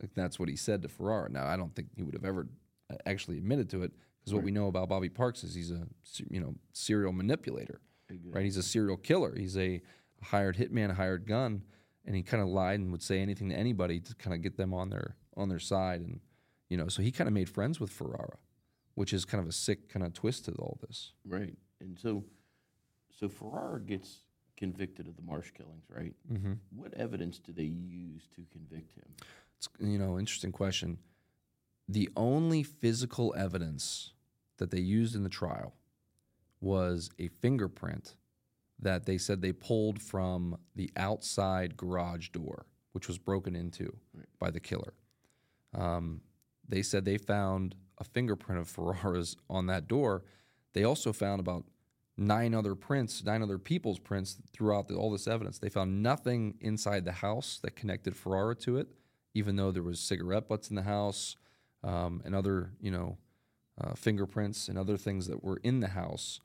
[0.00, 1.30] Like that's what he said to Ferrara.
[1.30, 2.46] Now I don't think he would have ever
[2.90, 5.86] uh, actually admitted to it because what we know about Bobby Parks is he's a
[6.28, 7.80] you know serial manipulator,
[8.30, 8.44] right?
[8.44, 9.34] He's a serial killer.
[9.36, 9.80] He's a
[10.22, 11.62] hired hitman, hired gun,
[12.04, 14.56] and he kind of lied and would say anything to anybody to kind of get
[14.56, 16.20] them on their on their side, and
[16.68, 18.36] you know, so he kind of made friends with Ferrara,
[18.94, 21.12] which is kind of a sick kind of twist to all this.
[21.24, 21.56] Right.
[21.80, 22.24] And so,
[23.10, 24.18] so Ferrara gets
[24.56, 26.14] convicted of the Marsh killings, right?
[26.30, 26.54] Mm-hmm.
[26.70, 29.06] What evidence do they use to convict him?
[29.56, 30.98] It's you know interesting question.
[31.88, 34.12] The only physical evidence
[34.58, 35.74] that they used in the trial
[36.60, 38.16] was a fingerprint
[38.80, 43.96] that they said they pulled from the outside garage door, which was broken into
[44.38, 44.92] by the killer.
[45.74, 46.22] Um,
[46.68, 50.24] they said they found a fingerprint of Ferrara's on that door.
[50.74, 51.64] They also found about
[52.16, 55.58] nine other prints, nine other people's prints throughout the, all this evidence.
[55.58, 58.88] They found nothing inside the house that connected Ferrara to it,
[59.34, 61.36] even though there was cigarette butts in the house
[61.84, 63.18] um, and other, you know,
[63.80, 66.40] uh, fingerprints and other things that were in the house.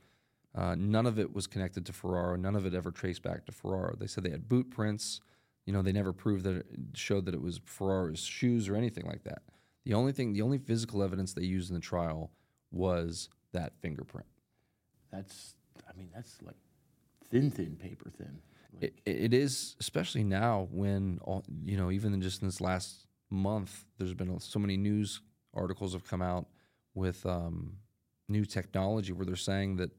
[0.56, 2.38] Uh, none of it was connected to Ferrara.
[2.38, 3.96] None of it ever traced back to Ferrara.
[3.98, 5.20] They said they had boot prints.
[5.66, 9.06] You know, they never proved that it showed that it was Ferrara's shoes or anything
[9.06, 9.44] like that.
[9.86, 12.32] The only thing, the only physical evidence they used in the trial
[12.72, 14.28] was that fingerprint.
[15.12, 15.56] That's,
[15.90, 16.56] I mean, that's like
[17.30, 18.40] thin, thin paper thin.
[18.74, 22.60] Like, It, it is, especially now when all, you know, even in just in this
[22.60, 25.22] last month, there's been so many news
[25.54, 26.48] articles have come out
[26.96, 27.74] with um,
[28.28, 29.92] new technology where they're saying that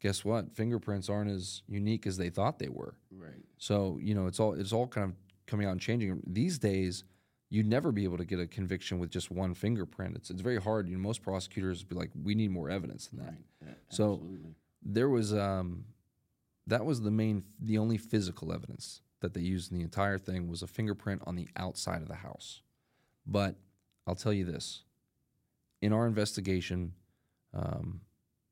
[0.00, 0.54] guess what?
[0.54, 2.94] Fingerprints aren't as unique as they thought they were.
[3.10, 3.44] Right.
[3.58, 6.20] So you know, it's all it's all kind of coming out and changing.
[6.26, 7.04] These days,
[7.50, 10.16] you'd never be able to get a conviction with just one fingerprint.
[10.16, 10.88] It's it's very hard.
[10.88, 13.26] You know, most prosecutors be like, we need more evidence than that.
[13.32, 13.44] Right.
[13.62, 14.54] Yeah, So- absolutely.
[14.82, 15.84] There was um,
[16.66, 20.48] that was the main, the only physical evidence that they used in the entire thing
[20.48, 22.62] was a fingerprint on the outside of the house.
[23.26, 23.56] But
[24.06, 24.84] I'll tell you this:
[25.82, 26.94] in our investigation,
[27.52, 28.00] um,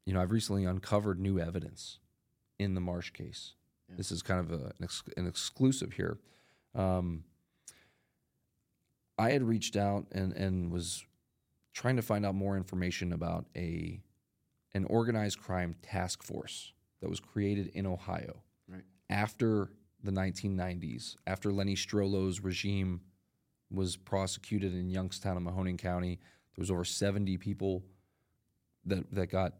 [0.09, 1.99] you know, I've recently uncovered new evidence
[2.59, 3.53] in the Marsh case.
[3.95, 6.17] This is kind of a, an, ex- an exclusive here.
[6.75, 7.25] Um,
[9.19, 11.05] I had reached out and, and was
[11.75, 14.01] trying to find out more information about a
[14.73, 18.85] an organized crime task force that was created in Ohio Right.
[19.11, 19.71] after
[20.03, 23.03] the 1990s, after Lenny Strollo's regime
[23.71, 26.19] was prosecuted in Youngstown and Mahoning County.
[26.55, 27.85] There was over 70 people
[28.87, 29.53] that that got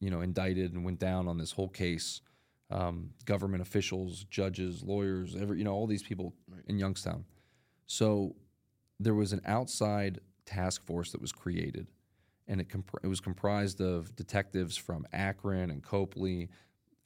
[0.00, 2.20] you know indicted and went down on this whole case.
[2.72, 6.34] Um, government officials, judges, lawyers, every you know all these people
[6.68, 7.24] in Youngstown.
[7.86, 8.36] So
[9.00, 11.88] there was an outside task force that was created,
[12.46, 16.48] and it comp- it was comprised of detectives from Akron and Copley,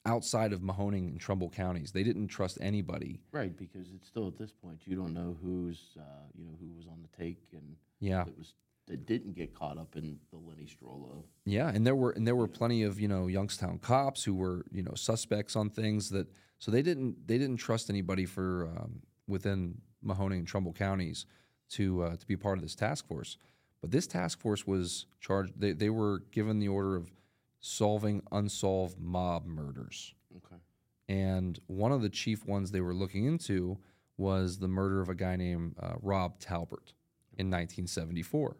[0.05, 1.91] outside of Mahoning and Trumbull counties.
[1.91, 3.21] They didn't trust anybody.
[3.31, 6.03] Right, because it's still at this point you don't know who's uh,
[6.37, 8.23] you know who was on the take and Yeah.
[8.25, 8.53] that was
[8.87, 11.23] that didn't get caught up in the Lenny Strollo.
[11.45, 14.65] Yeah, and there were and there were plenty of you know Youngstown cops who were
[14.71, 16.27] you know suspects on things that
[16.59, 21.25] so they didn't they didn't trust anybody for um, within Mahoning and Trumbull counties
[21.71, 23.37] to uh, to be part of this task force.
[23.81, 25.53] But this task force was charged.
[25.57, 27.11] They they were given the order of
[27.59, 30.13] solving unsolved mob murders.
[30.37, 30.61] Okay.
[31.07, 33.77] And one of the chief ones they were looking into
[34.17, 36.93] was the murder of a guy named uh, Rob Talbert
[37.37, 38.55] in 1974.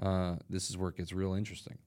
[0.00, 1.78] Uh, this is where it gets real interesting.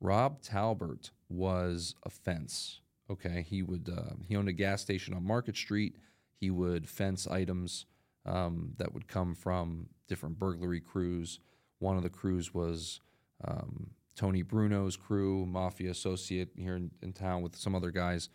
[0.00, 2.80] Rob Talbert was a fence.
[3.10, 5.96] Okay, he would uh, he owned a gas station on Market Street.
[6.40, 7.86] He would fence items
[8.24, 11.40] um, that would come from different burglary crews.
[11.78, 13.00] One of the crews was
[13.46, 18.28] um, Tony Bruno's crew, mafia associate here in, in town with some other guys,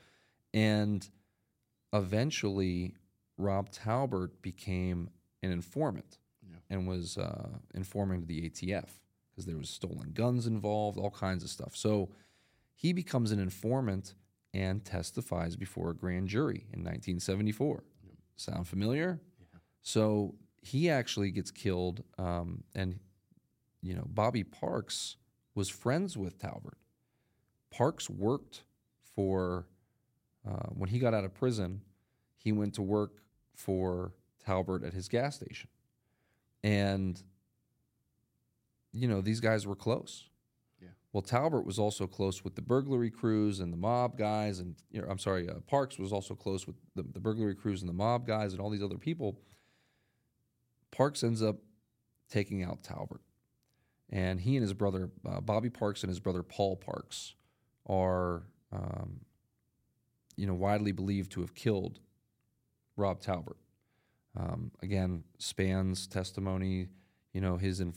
[0.53, 1.09] and
[1.93, 2.93] eventually
[3.37, 5.09] Rob Talbert became
[5.43, 6.19] an informant
[6.69, 8.89] and was uh, informing to the ATF
[9.37, 11.75] because there was stolen guns involved, all kinds of stuff.
[11.75, 12.09] So
[12.73, 14.15] he becomes an informant
[14.51, 17.83] and testifies before a grand jury in 1974.
[18.35, 19.21] Sound familiar?
[19.83, 22.99] So he actually gets killed, um, and
[23.83, 25.17] you know Bobby Parks
[25.53, 26.79] was friends with Talbert.
[27.69, 28.63] Parks worked
[29.15, 29.67] for
[30.47, 31.81] uh, when he got out of prison.
[32.37, 33.21] He went to work
[33.53, 35.69] for Talbert at his gas station,
[36.63, 37.21] and
[38.97, 40.29] you know these guys were close.
[40.81, 40.89] Yeah.
[41.13, 45.01] Well, Talbert was also close with the burglary crews and the mob guys, and you
[45.01, 47.93] know, I'm sorry, uh, Parks was also close with the, the burglary crews and the
[47.93, 49.39] mob guys and all these other people.
[50.91, 51.57] Parks ends up
[52.29, 53.21] taking out Talbert,
[54.09, 57.35] and he and his brother uh, Bobby Parks and his brother Paul Parks
[57.85, 59.21] are, um,
[60.35, 61.99] you know, widely believed to have killed
[62.95, 63.57] Rob Talbert.
[64.37, 66.89] Um, again, spans testimony.
[67.33, 67.93] You know, his um,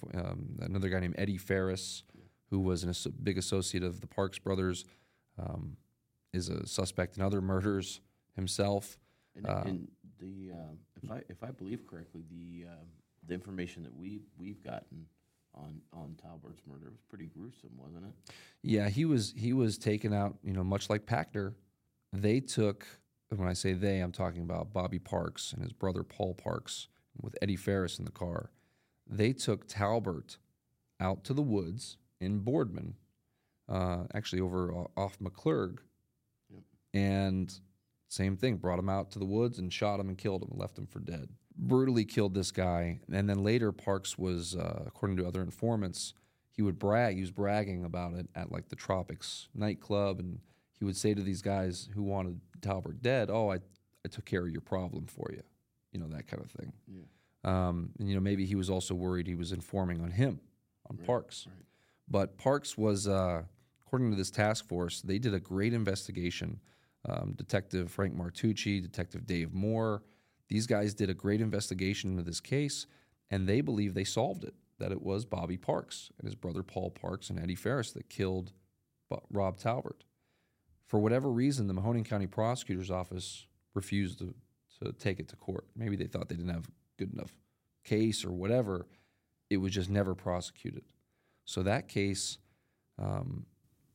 [0.60, 2.02] another guy named Eddie Ferris,
[2.50, 4.84] who was an, a big associate of the Parks brothers,
[5.38, 5.76] um,
[6.32, 8.00] is a suspect in other murders
[8.36, 8.98] himself.
[9.36, 9.88] And, and
[10.18, 12.84] the uh, if I if I believe correctly, the uh,
[13.26, 15.06] the information that we we've gotten
[15.54, 18.34] on on Talbert's murder was pretty gruesome, wasn't it?
[18.62, 20.36] Yeah, he was he was taken out.
[20.42, 21.54] You know, much like Pachter,
[22.12, 22.86] they took.
[23.30, 26.88] and When I say they, I'm talking about Bobby Parks and his brother Paul Parks
[27.20, 28.50] with Eddie Ferris in the car.
[29.10, 30.38] They took Talbert
[31.00, 32.94] out to the woods in Boardman,
[33.68, 35.78] uh, actually over o- off McClurg,
[36.94, 37.52] and
[38.08, 38.56] same thing.
[38.56, 40.86] Brought him out to the woods and shot him and killed him and left him
[40.86, 41.28] for dead.
[41.56, 43.00] Brutally killed this guy.
[43.12, 46.14] And then later, Parks was, uh, according to other informants,
[46.50, 47.16] he would brag.
[47.16, 50.40] He was bragging about it at like the Tropics nightclub, and
[50.78, 53.56] he would say to these guys who wanted Talbert dead, "Oh, I,
[54.04, 55.42] I took care of your problem for you,"
[55.92, 56.72] you know that kind of thing.
[56.86, 57.02] Yeah.
[57.44, 60.40] Um, and you know maybe he was also worried he was informing on him,
[60.88, 61.46] on Parks.
[62.08, 63.42] But Parks was, uh,
[63.86, 66.60] according to this task force, they did a great investigation.
[67.08, 70.02] Um, Detective Frank Martucci, Detective Dave Moore,
[70.48, 72.86] these guys did a great investigation into this case,
[73.30, 74.54] and they believe they solved it.
[74.78, 78.52] That it was Bobby Parks and his brother Paul Parks and Eddie Ferris that killed
[79.30, 80.04] Rob Talbert.
[80.86, 84.34] For whatever reason, the Mahoning County Prosecutor's Office refused to,
[84.82, 85.66] to take it to court.
[85.76, 86.68] Maybe they thought they didn't have
[87.00, 87.32] good enough
[87.82, 88.86] case or whatever.
[89.48, 90.84] It was just never prosecuted.
[91.44, 92.38] So that case
[92.98, 93.46] um,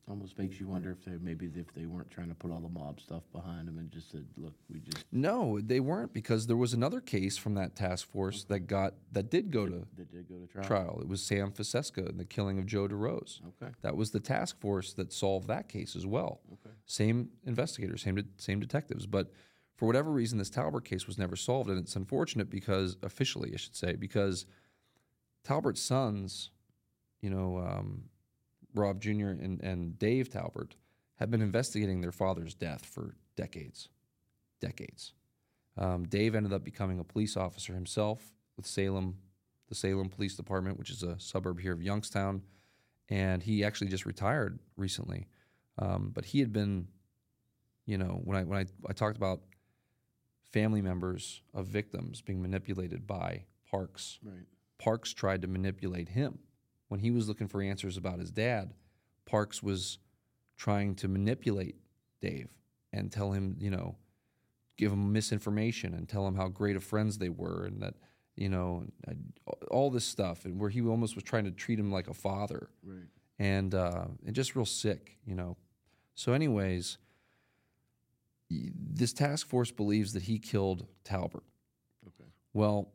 [0.08, 2.70] Almost makes you wonder if they maybe if they weren't trying to put all the
[2.70, 6.56] mob stuff behind them and just said, "Look, we just No, they weren't because there
[6.56, 10.30] was another case from that task force that got that did go to they did
[10.30, 11.00] go to trial." trial.
[11.02, 13.42] It was Sam Fiseska and the killing of Joe DeRose.
[13.48, 13.74] Okay.
[13.82, 16.40] That was the task force that solved that case as well.
[16.54, 16.76] Okay.
[16.86, 19.32] Same investigators, same de- same detectives, but
[19.76, 23.58] for whatever reason, this Talbert case was never solved, and it's unfortunate because officially, I
[23.58, 24.46] should say, because
[25.44, 26.52] Talbert's sons,
[27.22, 28.06] you know, um,
[28.74, 29.30] Rob Jr.
[29.30, 30.76] and, and Dave Talbert,
[31.16, 33.90] have been investigating their father's death for decades,
[34.60, 35.14] decades.
[35.78, 39.18] Um, Dave ended up becoming a police officer himself with Salem,
[39.68, 42.42] the Salem Police Department, which is a suburb here of Youngstown,
[43.10, 45.28] and he actually just retired recently.
[45.78, 46.88] Um, but he had been,
[47.86, 49.42] you know, when I when I, I talked about
[50.56, 54.46] family members of victims being manipulated by Parks, Right.
[54.78, 56.40] Parks tried to manipulate him.
[56.88, 58.74] When he was looking for answers about his dad,
[59.26, 59.98] Parks was
[60.56, 61.76] trying to manipulate
[62.22, 62.48] Dave
[62.94, 63.98] and tell him, you know,
[64.78, 67.96] give him misinformation and tell him how great of friends they were and that,
[68.38, 68.86] you know,
[69.72, 70.46] all this stuff.
[70.46, 73.08] And where he almost was trying to treat him like a father Right.
[73.40, 75.58] and uh, and just real sick, you know.
[76.14, 76.98] So, anyways,
[78.50, 81.44] this task force believes that he killed Talbert.
[82.08, 82.30] Okay.
[82.54, 82.90] Well,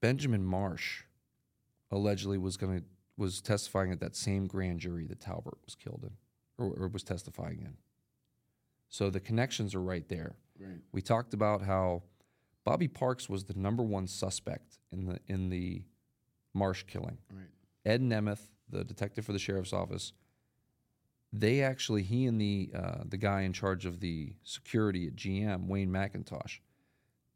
[0.00, 1.04] Benjamin Marsh
[1.90, 2.84] allegedly was going to
[3.16, 6.10] was testifying at that same grand jury that Talbert was killed in,
[6.56, 7.76] or, or was testifying in.
[8.88, 10.36] So the connections are right there.
[10.58, 10.80] Right.
[10.92, 12.02] We talked about how
[12.64, 15.82] Bobby Parks was the number one suspect in the in the
[16.54, 17.18] Marsh killing.
[17.30, 17.46] Right.
[17.84, 20.12] Ed Nemeth, the detective for the sheriff's office,
[21.32, 25.66] they actually he and the uh, the guy in charge of the security at GM,
[25.66, 26.58] Wayne McIntosh,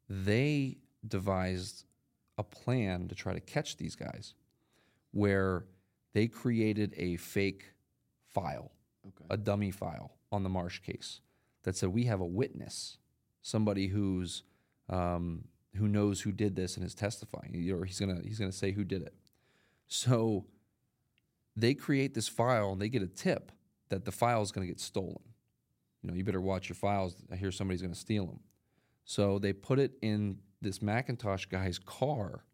[0.09, 1.85] they devised
[2.39, 4.35] a plan to try to catch these guys,
[5.13, 5.65] where
[6.13, 7.65] they created a fake
[8.33, 8.73] file,
[9.07, 9.27] Okay.
[9.31, 11.21] a dummy file on the Marsh case
[11.63, 12.99] that said we have a witness,
[13.43, 14.43] somebody who's
[14.89, 15.45] um,
[15.77, 18.83] who knows who did this and is testifying, or he's gonna he's gonna say who
[18.83, 19.15] did it.
[19.87, 20.47] So
[21.57, 23.53] they create this file and they get a tip
[23.95, 25.21] that the file is going to get stolen.
[26.03, 27.15] You know, you better watch your files.
[27.33, 28.41] I hear somebody's going to steal them.
[29.05, 32.45] So they put it in this McIntosh guy's car,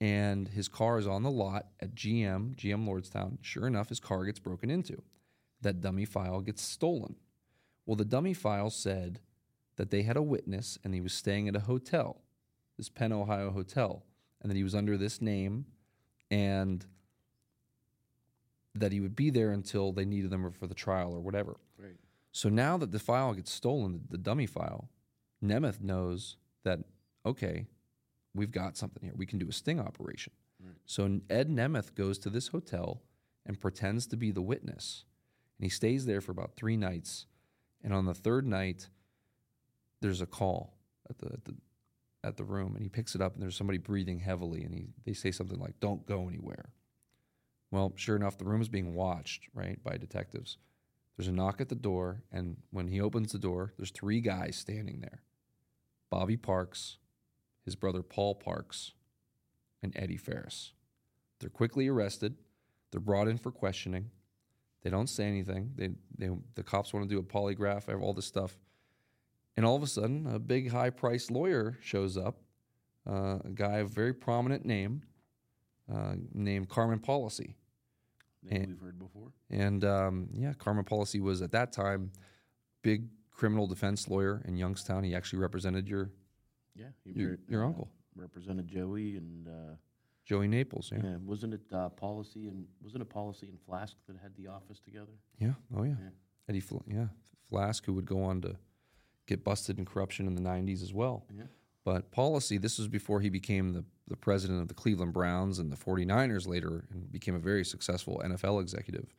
[0.00, 3.38] and his car is on the lot at GM, GM Lordstown.
[3.40, 5.02] Sure enough, his car gets broken into.
[5.62, 7.16] That dummy file gets stolen.
[7.84, 9.20] Well, the dummy file said
[9.76, 12.22] that they had a witness and he was staying at a hotel,
[12.76, 14.04] this Penn, Ohio hotel,
[14.40, 15.66] and that he was under this name
[16.30, 16.86] and
[18.80, 21.56] that he would be there until they needed them for the trial or whatever.
[21.78, 21.96] Right.
[22.32, 24.88] So now that the file gets stolen, the, the dummy file,
[25.42, 26.80] Nemeth knows that,
[27.24, 27.66] okay,
[28.34, 29.14] we've got something here.
[29.16, 30.32] We can do a sting operation.
[30.86, 33.02] So Ed Nemeth goes to this hotel
[33.46, 35.04] and pretends to be the witness.
[35.58, 37.26] And he stays there for about three nights.
[37.82, 38.88] And on the third night,
[40.00, 40.74] there's a call
[41.08, 41.54] at the, at the,
[42.24, 42.74] at the room.
[42.74, 44.64] And he picks it up, and there's somebody breathing heavily.
[44.64, 46.70] And he, they say something like, Don't go anywhere.
[47.70, 50.56] Well, sure enough, the room is being watched, right, by detectives.
[51.16, 54.56] There's a knock at the door, and when he opens the door, there's three guys
[54.56, 55.22] standing there
[56.10, 56.98] Bobby Parks,
[57.64, 58.92] his brother Paul Parks,
[59.82, 60.72] and Eddie Ferris.
[61.40, 62.36] They're quickly arrested.
[62.90, 64.10] They're brought in for questioning.
[64.82, 65.72] They don't say anything.
[65.76, 68.56] They, they, the cops want to do a polygraph, all this stuff.
[69.56, 72.38] And all of a sudden, a big high priced lawyer shows up,
[73.08, 75.02] uh, a guy of very prominent name
[75.92, 77.56] uh, named Carmen Policy.
[78.42, 79.32] Name And- we've heard before.
[79.50, 82.12] And um, yeah, Carmen Policy was at that time
[82.82, 85.02] big criminal defense lawyer in Youngstown.
[85.04, 86.10] He actually represented your
[86.74, 86.86] Yeah.
[87.04, 89.74] he your, re- your uh, uncle, represented Joey and uh,
[90.24, 90.90] Joey Naples.
[90.92, 91.00] Yeah.
[91.02, 91.16] yeah.
[91.24, 95.12] wasn't it uh, Policy and wasn't it Policy and Flask that had the office together?
[95.38, 95.52] yeah.
[95.76, 95.94] Oh yeah.
[96.00, 96.10] Yeah.
[96.48, 96.60] Eddie.
[96.60, 97.06] Fl- yeah.
[97.48, 98.56] Flask, who would go on to
[99.26, 101.24] get busted in corruption in the '90s as well.
[101.34, 101.44] Yeah.
[101.88, 105.72] But Policy, this was before he became the, the president of the Cleveland Browns and
[105.72, 109.14] the 49ers later and became a very successful NFL executive.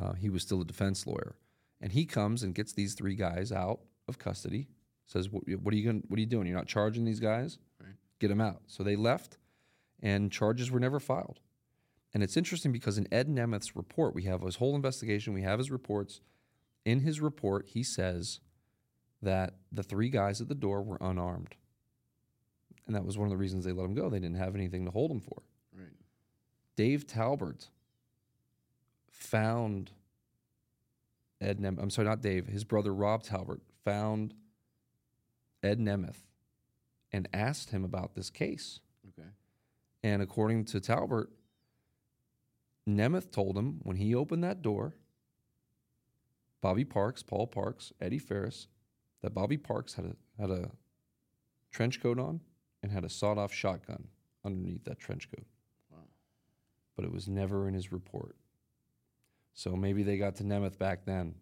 [0.00, 1.34] Uh, he was still a defense lawyer.
[1.80, 4.68] And he comes and gets these three guys out of custody,
[5.04, 6.46] says, What, what are you going what are you doing?
[6.46, 7.58] You're not charging these guys?
[7.80, 7.96] Right.
[8.20, 8.60] Get them out.
[8.68, 9.38] So they left,
[10.00, 11.40] and charges were never filed.
[12.14, 15.58] And it's interesting because in Ed Nemeth's report, we have his whole investigation, we have
[15.58, 16.20] his reports.
[16.84, 18.38] In his report, he says
[19.20, 21.56] that the three guys at the door were unarmed.
[22.86, 24.10] And that was one of the reasons they let him go.
[24.10, 25.42] They didn't have anything to hold him for.
[25.76, 25.86] Right.
[26.76, 27.68] Dave Talbert
[29.08, 29.92] found
[31.40, 32.46] Ed Nem- I'm sorry, not Dave.
[32.46, 34.34] His brother Rob Talbert found
[35.62, 36.26] Ed Nemeth
[37.12, 38.80] and asked him about this case.
[39.08, 39.28] Okay.
[40.02, 41.30] And according to Talbert,
[42.88, 44.94] Nemeth told him when he opened that door
[46.60, 48.68] Bobby Parks, Paul Parks, Eddie Ferris,
[49.20, 50.70] that Bobby Parks had a had a
[51.70, 52.40] trench coat on
[52.82, 54.08] and had a sawed off shotgun
[54.44, 55.46] underneath that trench coat.
[56.94, 58.36] But it was never in his report.
[59.54, 61.34] So maybe they got to Nemeth back then.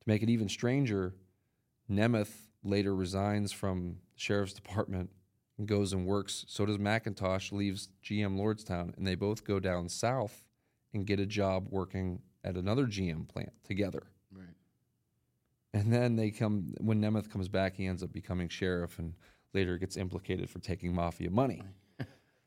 [0.00, 1.14] To make it even stranger,
[1.90, 2.32] Nemeth
[2.62, 5.10] later resigns from the sheriff's department
[5.58, 6.44] and goes and works.
[6.48, 10.44] So does McIntosh, leaves GM Lordstown, and they both go down south
[10.92, 14.04] and get a job working at another GM plant together.
[14.32, 14.54] Right.
[15.72, 19.14] And then they come when Nemeth comes back, he ends up becoming sheriff and
[19.54, 21.62] later gets implicated for taking mafia money.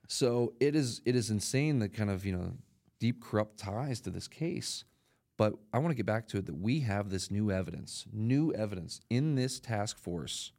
[0.08, 2.54] so it is it is insane the kind of you know
[3.00, 4.86] deep corrupt ties to this case.
[5.36, 8.54] But I want to get back to it that we have this new evidence, new
[8.54, 10.52] evidence in this task force.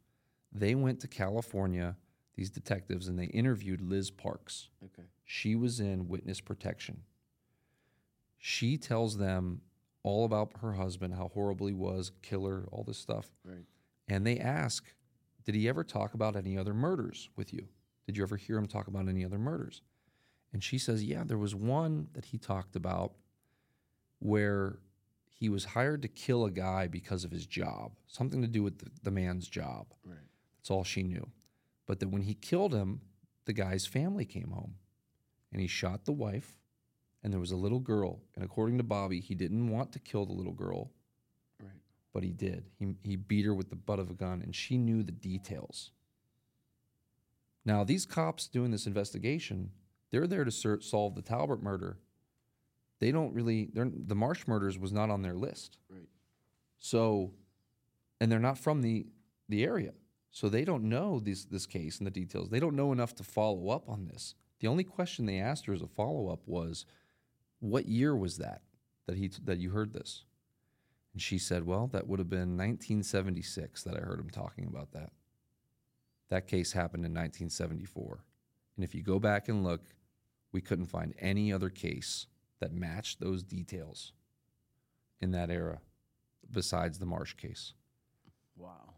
[0.51, 1.95] They went to California,
[2.35, 4.69] these detectives, and they interviewed Liz Parks.
[4.83, 5.07] Okay.
[5.23, 7.01] She was in witness protection.
[8.37, 9.61] She tells them
[10.03, 13.27] all about her husband, how horrible he was, killer, all this stuff.
[13.43, 13.65] Right.
[14.07, 14.85] And they ask,
[15.45, 17.67] Did he ever talk about any other murders with you?
[18.05, 19.81] Did you ever hear him talk about any other murders?
[20.53, 23.13] And she says, Yeah, there was one that he talked about
[24.19, 24.79] where
[25.27, 28.79] he was hired to kill a guy because of his job, something to do with
[28.79, 29.87] the, the man's job.
[30.03, 30.17] Right.
[30.57, 31.27] That's all she knew.
[31.85, 33.01] But that when he killed him,
[33.45, 34.75] the guy's family came home
[35.51, 36.57] and he shot the wife
[37.25, 38.21] and there was a little girl.
[38.35, 40.91] And according to Bobby, he didn't want to kill the little girl.
[42.15, 42.63] But he did.
[42.79, 45.91] He, he beat her with the butt of a gun and she knew the details.
[47.65, 49.71] Now, these cops doing this investigation,
[50.11, 51.97] they're there to ser- solve the Talbert murder.
[52.99, 55.77] They don't really, the Marsh murders was not on their list.
[55.89, 56.07] Right.
[56.79, 57.33] So,
[58.21, 59.07] and they're not from the
[59.49, 59.91] the area,
[60.31, 62.49] so they don't know this this case and the details.
[62.49, 64.35] They don't know enough to follow up on this.
[64.61, 66.85] The only question they asked her as a follow up was,
[67.59, 68.61] "What year was that
[69.05, 70.23] that he that you heard this?"
[71.15, 74.91] And she said, "Well, that would have been 1976 that I heard him talking about
[74.91, 75.13] that.
[76.27, 78.25] That case happened in 1974,
[78.75, 79.95] and if you go back and look,
[80.51, 82.27] we couldn't find any other case
[82.59, 84.11] that matched those details
[85.21, 85.81] in that era."
[86.51, 87.73] besides the Marsh case.
[88.55, 88.93] Wow.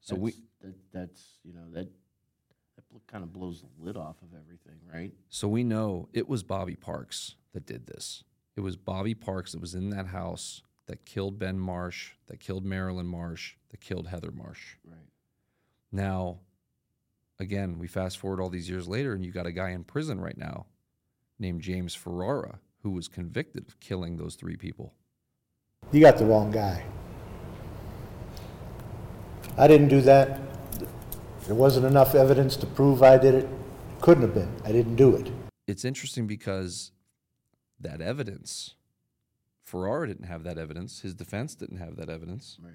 [0.00, 1.88] So we That's- that that's you know that
[2.76, 5.12] that kind of blows the lid off of everything, right?
[5.28, 8.22] so we know it was Bobby Parks that did this.
[8.54, 12.64] It was Bobby Parks that was in that house that killed Ben Marsh, that killed
[12.64, 14.76] Marilyn Marsh, that killed Heather Marsh.
[14.84, 14.98] Right.
[15.90, 16.38] Now,
[17.38, 20.20] again, we fast forward all these years later, and you got a guy in prison
[20.20, 20.66] right now
[21.38, 24.92] named James Ferrara who was convicted of killing those three people.
[25.92, 26.84] You got the wrong guy.
[29.56, 30.40] I didn't do that.
[31.46, 33.48] There wasn't enough evidence to prove I did it.
[34.00, 34.52] Couldn't have been.
[34.64, 35.30] I didn't do it.
[35.66, 36.92] It's interesting because
[37.78, 38.74] that evidence,
[39.62, 41.00] Ferrara didn't have that evidence.
[41.00, 42.58] His defense didn't have that evidence.
[42.62, 42.72] Right.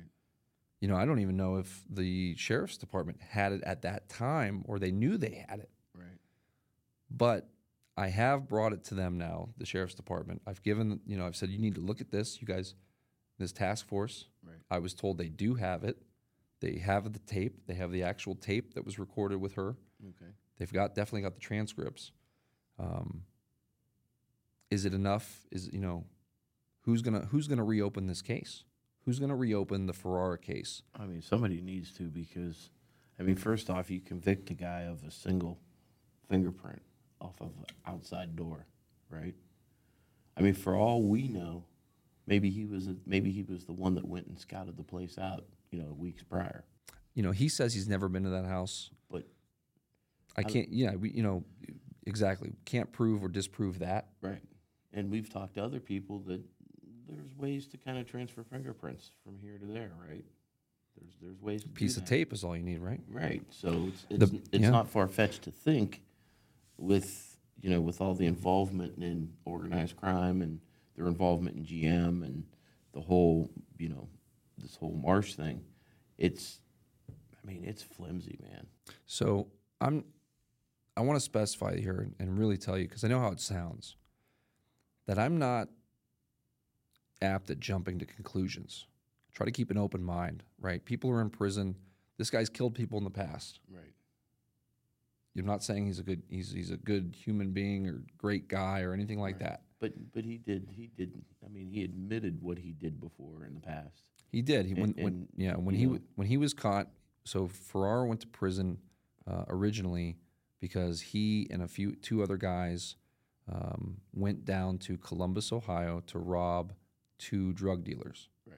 [0.79, 4.63] You know, I don't even know if the sheriff's department had it at that time
[4.67, 5.69] or they knew they had it.
[5.93, 6.19] Right.
[7.09, 7.49] But
[7.97, 10.41] I have brought it to them now, the sheriff's department.
[10.45, 12.75] I've given, you know, I've said, you need to look at this, you guys,
[13.39, 14.25] this task force.
[14.43, 14.59] Right.
[14.69, 15.97] I was told they do have it.
[16.59, 19.75] They have the tape, they have the actual tape that was recorded with her.
[20.03, 20.31] Okay.
[20.57, 22.11] They've got definitely got the transcripts.
[22.79, 23.23] Um,
[24.71, 25.45] is it enough?
[25.51, 26.05] Is you know,
[26.87, 28.63] who's gonna who's gonna reopen this case?
[29.05, 30.81] Who's gonna reopen the Ferrara case?
[30.97, 32.69] I mean, somebody needs to because,
[33.19, 35.59] I mean, first off, you convict a guy of a single
[36.29, 36.81] fingerprint
[37.19, 38.65] off of an outside door,
[39.09, 39.35] right?
[40.37, 41.65] I mean, for all we know,
[42.25, 45.43] maybe he was maybe he was the one that went and scouted the place out,
[45.71, 46.63] you know, weeks prior.
[47.15, 48.91] You know, he says he's never been to that house.
[49.11, 49.25] But
[50.37, 50.69] I can't.
[50.71, 51.43] Yeah, we you know
[52.05, 54.07] exactly can't prove or disprove that.
[54.21, 54.41] right,
[54.93, 56.41] and we've talked to other people that
[57.09, 60.25] there's ways to kind of transfer fingerprints from here to there, right?
[60.97, 62.09] There's there's ways to Piece of that.
[62.09, 63.01] tape is all you need, right?
[63.09, 63.43] Right.
[63.49, 64.69] So it's it's, The- it's yeah.
[64.71, 66.01] not far fetched to think
[66.77, 70.59] with you know with all the involvement in organized crime and
[70.95, 72.43] their involvement in GM and
[72.93, 74.07] the whole you know
[74.57, 75.61] this whole Marsh thing,
[76.17, 76.59] it's
[77.09, 78.67] I mean it's flimsy, man.
[79.05, 79.47] So
[79.79, 80.03] I'm.
[80.95, 83.39] I want to specify here and- and really tell you because I know how it
[83.39, 83.97] sounds.
[85.05, 85.69] That I'm not
[87.21, 88.85] apt at jumping to conclusions.
[89.33, 90.83] Try to keep an open mind, right?
[90.83, 91.75] People are in prison.
[92.17, 93.59] This guy's killed people in the past.
[93.71, 93.93] Right.
[95.33, 98.81] You're not saying he's a good he's he's a good human being or great guy
[98.81, 99.61] or anything like that.
[99.79, 101.11] But but he did he did
[101.45, 104.01] I mean he admitted what he did before in the past.
[104.31, 104.65] He did.
[104.65, 106.87] He when, And- when and, yeah when he know- when he was caught.
[107.23, 108.79] So Ferrara went to prison
[109.29, 110.17] uh, originally
[110.59, 112.95] because he and a few two other guys
[113.51, 116.73] um, went down to Columbus, Ohio, to rob
[117.17, 118.29] two drug dealers.
[118.45, 118.57] Right.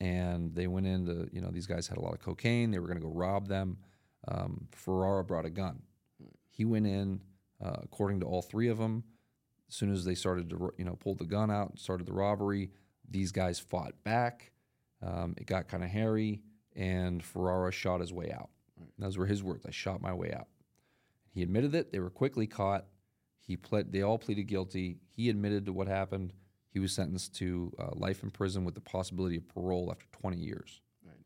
[0.00, 2.70] and they went into you know these guys had a lot of cocaine.
[2.70, 3.78] They were going to go rob them.
[4.28, 5.82] Um, Ferrara brought a gun.
[6.50, 7.22] He went in,
[7.64, 9.04] uh, according to all three of them.
[9.68, 12.12] As soon as they started to you know pulled the gun out and started the
[12.12, 12.70] robbery,
[13.08, 14.52] these guys fought back.
[15.02, 16.42] Um, it got kind of hairy,
[16.76, 18.50] and Ferrara shot his way out.
[18.98, 19.64] Those were his words.
[19.66, 20.48] I shot my way out.
[21.32, 21.92] He admitted it.
[21.92, 22.86] They were quickly caught.
[23.38, 23.92] He pled.
[23.92, 24.98] They all pleaded guilty.
[25.08, 26.32] He admitted to what happened.
[26.72, 30.36] He was sentenced to uh, life in prison with the possibility of parole after 20
[30.36, 30.80] years.
[31.04, 31.16] Right.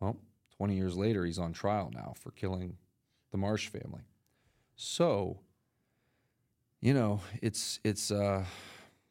[0.00, 0.18] Well,
[0.56, 2.76] 20 years later, he's on trial now for killing
[3.30, 4.02] the Marsh family.
[4.76, 5.40] So,
[6.80, 8.44] you know, it's it's uh,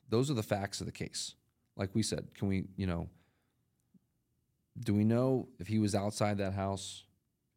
[0.10, 1.36] those are the facts of the case.
[1.76, 3.10] Like we said, can we, you know,
[4.80, 7.06] do we know if he was outside that house?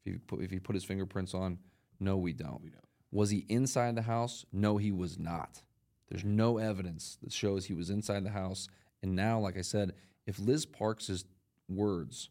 [0.04, 1.58] If he put, if he put his fingerprints on?
[2.00, 2.62] No, we don't.
[2.62, 2.84] We don't.
[3.10, 4.44] Was he inside the house?
[4.52, 5.62] No, he was not.
[6.08, 8.68] There's no evidence that shows he was inside the house.
[9.02, 9.92] And now, like I said,
[10.26, 11.24] if Liz Parks'
[11.68, 12.30] words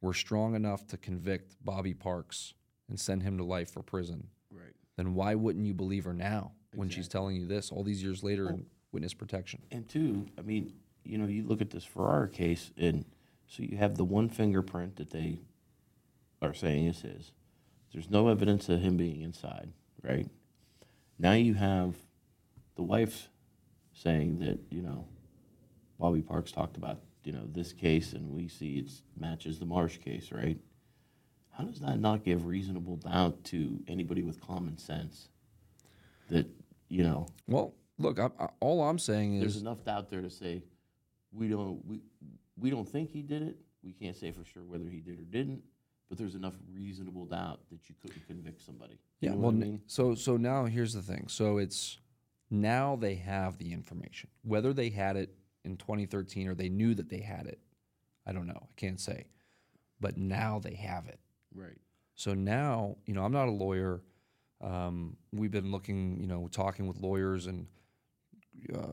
[0.00, 2.54] were strong enough to convict Bobby Parks
[2.88, 4.74] and send him to life for prison, Right.
[4.96, 8.22] then why wouldn't you believe her now when she's telling you this all these years
[8.22, 9.62] later in witness protection?
[9.70, 10.74] And two, I mean,
[11.04, 13.04] you know, you look at this Ferrara case, and
[13.46, 15.40] so you have the one fingerprint that they
[16.42, 17.32] are saying is his.
[17.92, 20.28] There's no evidence of him being inside, right?
[21.18, 21.94] Now you have
[22.76, 23.28] the wife
[23.92, 25.06] saying that, you know,
[25.98, 29.98] Bobby Parks talked about, you know, this case, and we see it matches the Marsh
[29.98, 30.58] case, right?
[31.50, 35.28] How does that not give reasonable doubt to anybody with common sense
[36.30, 36.46] that,
[36.88, 40.30] you know, Well, look, I, I, all I'm saying is there's enough doubt there to
[40.30, 40.62] say
[41.32, 42.00] we don't we
[42.58, 43.56] we don't think he did it.
[43.82, 45.62] We can't say for sure whether he did or didn't,
[46.08, 48.98] but there's enough reasonable doubt that you couldn't convict somebody.
[49.20, 49.80] You Yeah, well, I mean?
[49.86, 51.26] so so now here's the thing.
[51.28, 51.98] So it's
[52.50, 54.30] now they have the information.
[54.42, 55.34] Whether they had it
[55.64, 57.58] in 2013 or they knew that they had it,
[58.26, 58.68] I don't know.
[58.68, 59.26] I can't say.
[60.00, 61.20] But now they have it.
[61.54, 61.78] Right.
[62.14, 64.02] So now, you know, I'm not a lawyer.
[64.60, 67.66] Um, we've been looking, you know, talking with lawyers and
[68.74, 68.92] uh,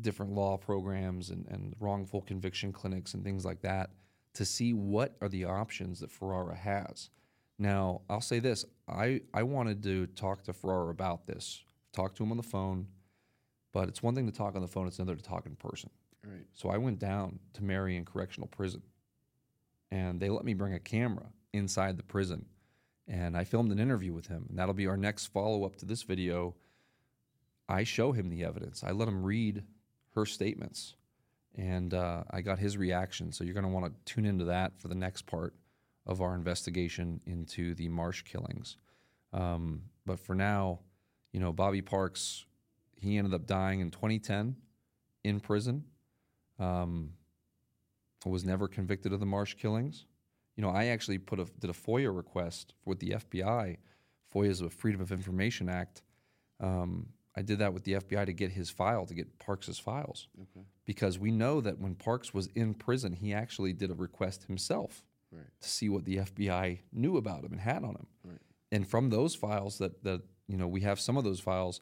[0.00, 3.90] different law programs and, and wrongful conviction clinics and things like that
[4.34, 7.10] to see what are the options that Ferrara has.
[7.58, 11.62] Now, I'll say this: I I wanted to talk to Ferrara about this,
[11.92, 12.86] talk to him on the phone,
[13.72, 15.90] but it's one thing to talk on the phone; it's another to talk in person.
[16.24, 16.46] Right.
[16.52, 18.82] So I went down to Marion Correctional Prison,
[19.90, 22.46] and they let me bring a camera inside the prison,
[23.08, 25.86] and I filmed an interview with him, and that'll be our next follow up to
[25.86, 26.54] this video.
[27.68, 28.84] I show him the evidence.
[28.84, 29.64] I let him read
[30.14, 30.94] her statements,
[31.56, 33.32] and uh, I got his reaction.
[33.32, 35.54] So you're going to want to tune into that for the next part
[36.06, 38.76] of our investigation into the Marsh killings.
[39.32, 40.80] Um, but for now,
[41.32, 42.44] you know, Bobby Parks,
[42.96, 44.56] he ended up dying in 2010
[45.24, 45.84] in prison.
[46.58, 47.12] Um,
[48.24, 50.06] was never convicted of the Marsh killings.
[50.56, 53.78] You know, I actually put a did a FOIA request with the FBI.
[54.32, 56.02] FOIA is a Freedom of Information Act.
[56.60, 60.28] Um, I did that with the FBI to get his file, to get Parks's files,
[60.40, 60.66] Okay.
[60.84, 65.02] because we know that when Parks was in prison, he actually did a request himself
[65.32, 65.46] Right.
[65.60, 68.06] to see what the FBI knew about him and had on him.
[68.22, 68.38] Right.
[68.70, 70.20] And from those files that that
[70.52, 71.80] you know we have some of those files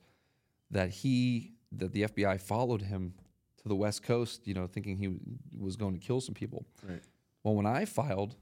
[0.70, 3.14] that he that the FBI followed him
[3.62, 5.16] to the West Coast, you know, thinking he
[5.58, 6.64] was going to kill some people.
[6.88, 7.02] Right.
[7.42, 8.36] Well, when I filed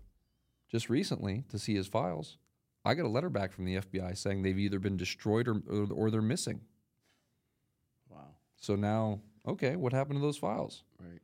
[0.70, 2.36] just recently to see his files,
[2.84, 5.88] I got a letter back from the FBI saying they've either been destroyed or or,
[5.92, 6.60] or they're missing.
[8.10, 8.34] Wow.
[8.56, 10.84] So now, okay, what happened to those files?
[11.00, 11.22] Right.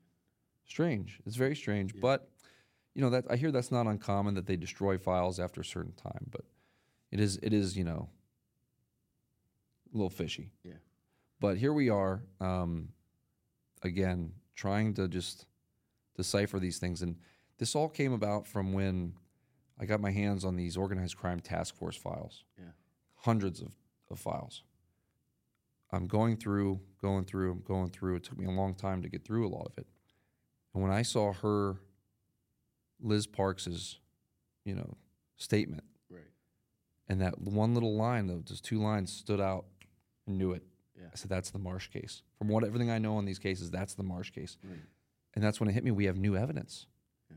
[0.66, 1.20] Strange.
[1.26, 2.26] It's very strange, but
[2.94, 5.92] you know that I hear that's not uncommon that they destroy files after a certain
[5.92, 6.46] time, but
[7.12, 8.08] it is it is you know
[9.94, 10.50] a little fishy.
[10.64, 10.74] Yeah.
[11.40, 12.88] But here we are, um,
[13.82, 15.46] again, trying to just
[16.16, 17.16] decipher these things, and
[17.58, 19.14] this all came about from when
[19.78, 22.44] I got my hands on these organized crime task force files.
[22.58, 22.64] Yeah.
[23.16, 23.72] hundreds of,
[24.10, 24.62] of files.
[25.90, 28.16] I'm going through, going through, I'm going through.
[28.16, 29.86] It took me a long time to get through a lot of it.
[30.74, 31.76] And when I saw her,
[33.00, 33.98] Liz Parks's,
[34.64, 34.96] you know,
[35.36, 36.30] statement, Right.
[37.08, 39.66] and that one little line, though, just two lines stood out,
[40.26, 40.62] knew it.
[40.98, 41.06] Yeah.
[41.12, 42.22] I said, that's the Marsh case.
[42.38, 44.56] From what everything I know on these cases, that's the Marsh case.
[44.62, 44.78] Right.
[45.34, 45.90] And that's when it hit me.
[45.90, 46.86] We have new evidence.
[47.30, 47.36] Yeah.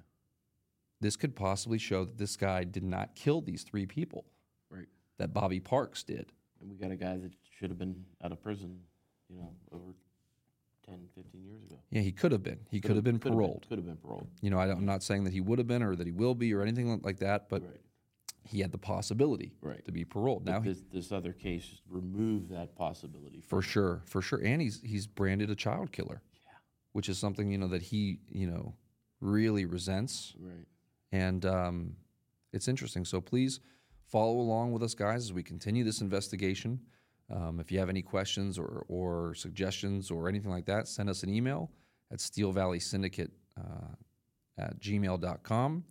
[1.02, 4.26] This could possibly show that this guy did not kill these three people,
[4.70, 4.88] Right.
[5.18, 6.32] that Bobby Parks did.
[6.62, 8.80] And we got a guy that should have been out of prison,
[9.30, 9.94] you know, over
[10.86, 11.76] 10, 15 years ago.
[11.90, 12.60] Yeah, he could have been.
[12.70, 13.66] He could have been paroled.
[13.68, 14.28] Could have been paroled.
[14.42, 16.14] You know, I don't- I'm not saying that he would have been or that he
[16.14, 17.82] will be or anything like that, but right.
[18.48, 19.84] He had the possibility Right.
[19.86, 20.46] to be paroled.
[20.46, 23.42] Now, this, this other case removed that possibility.
[23.48, 26.52] for sure, for sure, and he's he's branded a child killer, Yeah.
[26.94, 28.74] which is something you know that he you know
[29.22, 30.34] really resents.
[30.40, 30.68] Right.
[31.12, 31.96] And um,
[32.54, 33.06] it's interesting.
[33.06, 33.60] So please
[34.06, 36.80] follow along with us, guys, as we continue this investigation.
[37.30, 41.24] Um, if you have any questions or, or suggestions or anything like that, send us
[41.24, 41.72] an email
[42.12, 43.96] at Steel Valley Syndicate uh,
[44.58, 45.84] at gmail.com.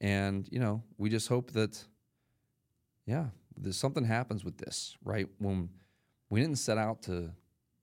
[0.00, 1.82] And, you know, we just hope that,
[3.06, 3.26] yeah,
[3.56, 5.28] there's something happens with this, right?
[5.38, 5.70] When
[6.28, 7.30] we didn't set out to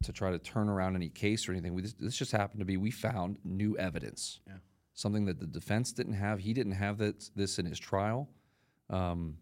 [0.03, 1.73] to try to turn around any case or anything.
[1.73, 4.55] We just, this just happened to be we found new evidence, Yeah.
[4.93, 6.39] something that the defense didn't have.
[6.39, 8.27] He didn't have this, this in his trial,
[8.89, 9.37] um,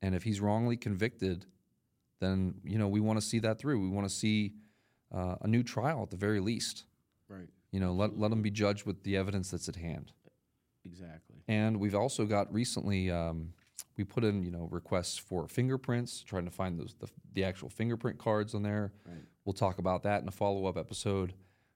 [0.00, 1.44] and if he's wrongly convicted,
[2.20, 3.80] then you know we want to see that through.
[3.80, 4.54] We want to see
[5.14, 6.84] uh, a new trial at the very least.
[7.28, 7.48] Right.
[7.70, 10.12] You know, let let him be judged with the evidence that's at hand.
[10.86, 11.36] Exactly.
[11.46, 13.52] And we've also got recently, um,
[13.98, 17.68] we put in, you know, requests for fingerprints, trying to find those the, the actual
[17.68, 18.92] fingerprint cards on there.
[19.04, 19.18] Right.
[19.44, 21.34] We'll talk about that in a follow up episode.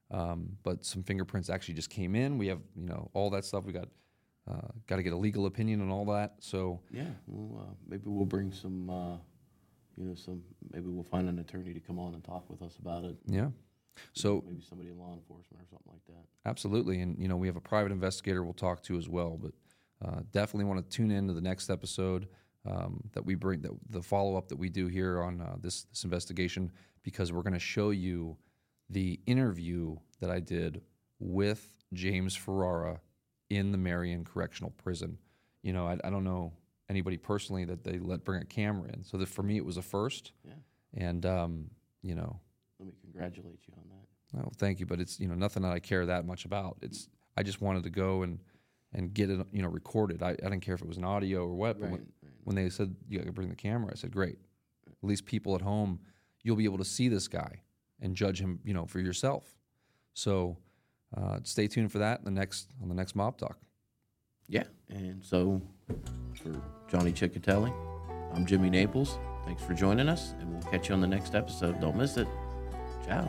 [0.09, 2.37] Um, but some fingerprints actually just came in.
[2.37, 3.65] We have, you know, all that stuff.
[3.65, 3.89] We got
[4.49, 6.35] uh, got to get a legal opinion on all that.
[6.39, 7.05] So Yeah.
[7.27, 8.89] Well, uh, maybe we'll bring some.
[8.89, 9.17] Uh,
[9.97, 10.41] you know, some.
[10.71, 13.15] Maybe we'll find an attorney to come on and talk with us about it.
[13.27, 13.49] yeah,
[14.13, 16.49] so maybe somebody in law enforcement or something like that.
[16.49, 19.37] Absolutely, and you know we have a private investigator we'll talk to as well.
[19.41, 19.51] But
[20.03, 22.27] uh, definitely want to tune in to the next episode
[22.65, 25.83] um, that we bring, that the follow up that we do here on uh, this
[25.85, 26.71] this investigation,
[27.03, 28.37] because we're going to show you
[28.89, 30.81] the interview that I did
[31.19, 32.99] with James Ferrara
[33.49, 35.17] in the Marion Correctional Prison.
[35.61, 36.53] You know, I, I don't know
[36.89, 39.77] anybody personally that they let bring a camera in, so that for me it was
[39.77, 40.53] a first, Yeah.
[40.95, 41.69] and um,
[42.01, 42.39] you know
[42.79, 44.45] Let me congratulate you on that.
[44.45, 46.77] Oh, thank you, but it's you know nothing that I care that much about.
[46.81, 48.39] It's I just wanted to go and
[48.93, 50.21] and get it you know recorded.
[50.23, 51.79] I, I didn't care if it was an audio or what.
[51.79, 52.31] But when, Right, right.
[52.43, 54.37] when they said you got to bring the camera, I said great.
[54.87, 55.99] At least people at home,
[56.43, 57.61] you'll be able to see this guy
[58.01, 59.45] and judge him you know for yourself.
[60.13, 60.57] So
[61.15, 63.57] uh, stay tuned for that in the next on the next mob talk.
[64.47, 64.63] Yeah.
[64.89, 65.61] And so,
[66.41, 67.73] for Johnny Chechitelli,
[68.35, 69.17] I'm Jimmy Naples.
[69.45, 71.79] Thanks for joining us, and we'll catch you on the next episode.
[71.81, 72.27] Don't miss it.
[73.05, 73.27] Ciao.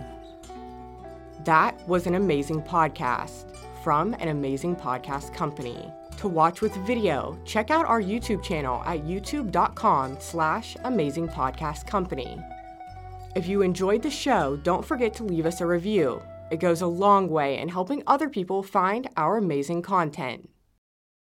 [1.44, 3.54] That was an amazing podcast
[3.84, 5.92] from an amazing podcast company.
[6.16, 12.38] To watch with video, check out our YouTube channel at youtube.com slash amazing podcast company.
[13.36, 16.22] If you enjoyed the show, don't forget to leave us a review.
[16.50, 20.48] It goes a long way in helping other people find our amazing content.